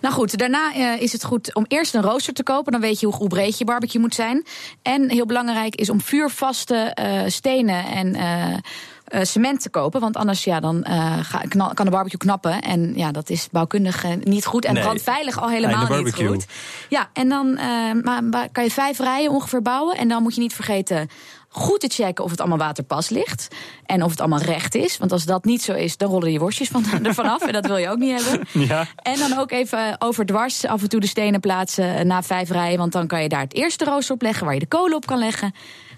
Nou 0.00 0.14
goed, 0.14 0.38
daarna 0.38 0.76
uh, 0.76 1.00
is 1.00 1.12
het 1.12 1.24
goed 1.24 1.54
om 1.54 1.64
eerst 1.68 1.94
een 1.94 2.02
rooster 2.02 2.34
te 2.34 2.42
kopen. 2.42 2.72
Dan 2.72 2.80
weet 2.80 3.00
je 3.00 3.06
hoe, 3.06 3.14
hoe 3.14 3.28
breed 3.28 3.58
je 3.58 3.64
barbecue 3.64 4.00
moet 4.00 4.14
zijn. 4.14 4.46
En 4.82 5.10
heel 5.10 5.26
belangrijk 5.26 5.74
is 5.74 5.90
om 5.90 6.00
vuurvaste 6.00 6.96
uh, 7.00 7.22
stenen 7.26 7.84
en 7.84 8.16
uh, 8.16 8.56
uh, 9.08 9.22
cement 9.22 9.62
te 9.62 9.70
kopen. 9.70 10.00
Want 10.00 10.16
anders 10.16 10.44
ja, 10.44 10.60
dan, 10.60 10.84
uh, 10.88 11.18
ga, 11.22 11.38
knal, 11.48 11.74
kan 11.74 11.84
de 11.84 11.90
barbecue 11.90 12.18
knappen. 12.18 12.62
En 12.62 12.92
ja, 12.96 13.12
dat 13.12 13.30
is 13.30 13.48
bouwkundig 13.50 14.04
uh, 14.04 14.12
niet 14.22 14.46
goed. 14.46 14.64
En 14.64 14.74
nee. 14.74 14.82
brandveilig 14.82 15.40
al 15.40 15.48
helemaal 15.48 16.02
niet 16.02 16.14
goed. 16.14 16.46
Ja, 16.88 17.08
en 17.12 17.28
dan 17.28 17.52
maar, 18.02 18.48
kan 18.52 18.64
je 18.64 18.70
vijf 18.70 18.98
rijen 18.98 19.30
ongeveer 19.30 19.62
bouwen. 19.62 19.96
En 19.96 20.08
dan 20.08 20.22
moet 20.22 20.34
je 20.34 20.40
niet 20.40 20.54
vergeten 20.54 21.08
goed 21.54 21.80
te 21.80 21.88
checken 21.88 22.24
of 22.24 22.30
het 22.30 22.40
allemaal 22.40 22.58
waterpas 22.58 23.08
ligt. 23.08 23.48
En 23.86 24.02
of 24.02 24.10
het 24.10 24.20
allemaal 24.20 24.40
recht 24.40 24.74
is. 24.74 24.98
Want 24.98 25.12
als 25.12 25.24
dat 25.24 25.44
niet 25.44 25.62
zo 25.62 25.72
is, 25.72 25.96
dan 25.96 26.10
rollen 26.10 26.32
je 26.32 26.38
worstjes 26.38 26.68
van, 26.68 26.84
ervan 27.02 27.26
af. 27.26 27.42
En 27.42 27.52
dat 27.52 27.66
wil 27.66 27.76
je 27.76 27.88
ook 27.88 27.98
niet 27.98 28.22
hebben. 28.22 28.46
Ja. 28.52 28.86
En 28.96 29.18
dan 29.18 29.38
ook 29.38 29.50
even 29.50 29.96
overdwars 29.98 30.66
af 30.66 30.82
en 30.82 30.88
toe 30.88 31.00
de 31.00 31.06
stenen 31.06 31.40
plaatsen 31.40 32.06
na 32.06 32.22
vijf 32.22 32.50
rijen. 32.50 32.78
Want 32.78 32.92
dan 32.92 33.06
kan 33.06 33.22
je 33.22 33.28
daar 33.28 33.40
het 33.40 33.54
eerste 33.54 33.84
rooster 33.84 34.14
op 34.14 34.22
leggen 34.22 34.44
waar 34.44 34.54
je 34.54 34.60
de 34.60 34.66
kolen 34.66 34.96
op 34.96 35.06
kan 35.06 35.18
leggen. 35.18 35.54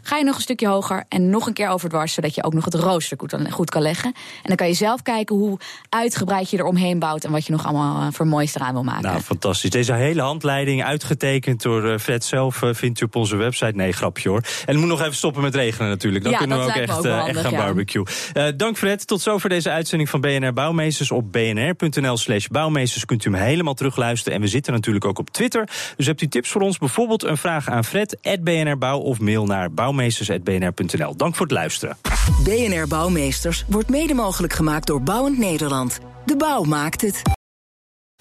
Ga 0.06 0.16
je 0.16 0.24
nog 0.24 0.34
een 0.34 0.40
stukje 0.40 0.68
hoger 0.68 1.04
en 1.08 1.30
nog 1.30 1.46
een 1.46 1.52
keer 1.52 1.68
overdwars... 1.68 2.12
zodat 2.12 2.34
je 2.34 2.44
ook 2.44 2.54
nog 2.54 2.64
het 2.64 2.74
rooster 2.74 3.18
goed 3.50 3.70
kan 3.70 3.82
leggen. 3.82 4.12
En 4.14 4.42
dan 4.42 4.56
kan 4.56 4.66
je 4.66 4.74
zelf 4.74 5.02
kijken 5.02 5.36
hoe 5.36 5.58
uitgebreid 5.88 6.50
je 6.50 6.58
eromheen 6.58 6.98
bouwt... 6.98 7.24
en 7.24 7.30
wat 7.30 7.46
je 7.46 7.52
nog 7.52 7.66
allemaal 7.66 8.12
voor 8.12 8.26
moois 8.26 8.54
eraan 8.54 8.72
wil 8.72 8.82
maken. 8.82 9.02
Nou, 9.02 9.20
fantastisch. 9.20 9.70
Deze 9.70 9.92
hele 9.92 10.22
handleiding, 10.22 10.84
uitgetekend 10.84 11.62
door 11.62 11.98
Fred 11.98 12.24
zelf... 12.24 12.60
vindt 12.70 13.00
u 13.00 13.04
op 13.04 13.16
onze 13.16 13.36
website. 13.36 13.72
Nee, 13.74 13.92
grapje 13.92 14.28
hoor. 14.28 14.38
En 14.38 14.72
het 14.72 14.76
moet 14.76 14.88
nog 14.88 15.00
even 15.00 15.14
stoppen 15.14 15.42
met 15.42 15.54
regenen 15.54 15.88
natuurlijk. 15.88 16.24
Dan 16.24 16.32
ja, 16.32 16.38
kunnen 16.38 16.58
we 16.58 16.64
ook 16.64 16.70
echt, 16.70 16.96
ook 16.96 17.04
handig, 17.04 17.26
echt 17.26 17.40
gaan 17.40 17.50
ja. 17.50 17.64
barbecue. 17.64 18.04
Uh, 18.34 18.46
dank 18.56 18.76
Fred. 18.76 19.06
Tot 19.06 19.20
zover 19.20 19.48
deze 19.48 19.70
uitzending 19.70 20.10
van 20.10 20.20
BNR 20.20 20.52
Bouwmeesters. 20.52 21.10
Op 21.10 21.32
bnr.nl 21.32 22.16
slash 22.16 22.46
bouwmeesters 22.46 23.04
kunt 23.04 23.24
u 23.24 23.30
hem 23.30 23.40
helemaal 23.40 23.74
terugluisteren. 23.74 24.34
En 24.34 24.44
we 24.44 24.48
zitten 24.48 24.72
natuurlijk 24.72 25.04
ook 25.04 25.18
op 25.18 25.30
Twitter. 25.30 25.68
Dus 25.96 26.06
hebt 26.06 26.22
u 26.22 26.28
tips 26.28 26.50
voor 26.50 26.60
ons? 26.60 26.78
Bijvoorbeeld 26.78 27.22
een 27.22 27.36
vraag 27.36 27.68
aan 27.68 27.84
Fred, 27.84 28.18
BNR 28.40 28.78
Bouw... 28.78 28.98
of 28.98 29.20
mail 29.20 29.46
naar 29.46 29.70
bouwmeesters.bnr 29.96 31.16
Dank 31.16 31.34
voor 31.34 31.46
het 31.46 31.54
luisteren. 31.54 31.96
BNR 32.44 32.86
Bouwmeesters 32.88 33.64
wordt 33.68 33.88
mede 33.88 34.14
mogelijk 34.14 34.52
gemaakt 34.52 34.86
door 34.86 35.02
Bouwend 35.02 35.38
Nederland. 35.38 35.98
De 36.24 36.36
bouw 36.36 36.62
maakt 36.62 37.00
het. 37.00 37.35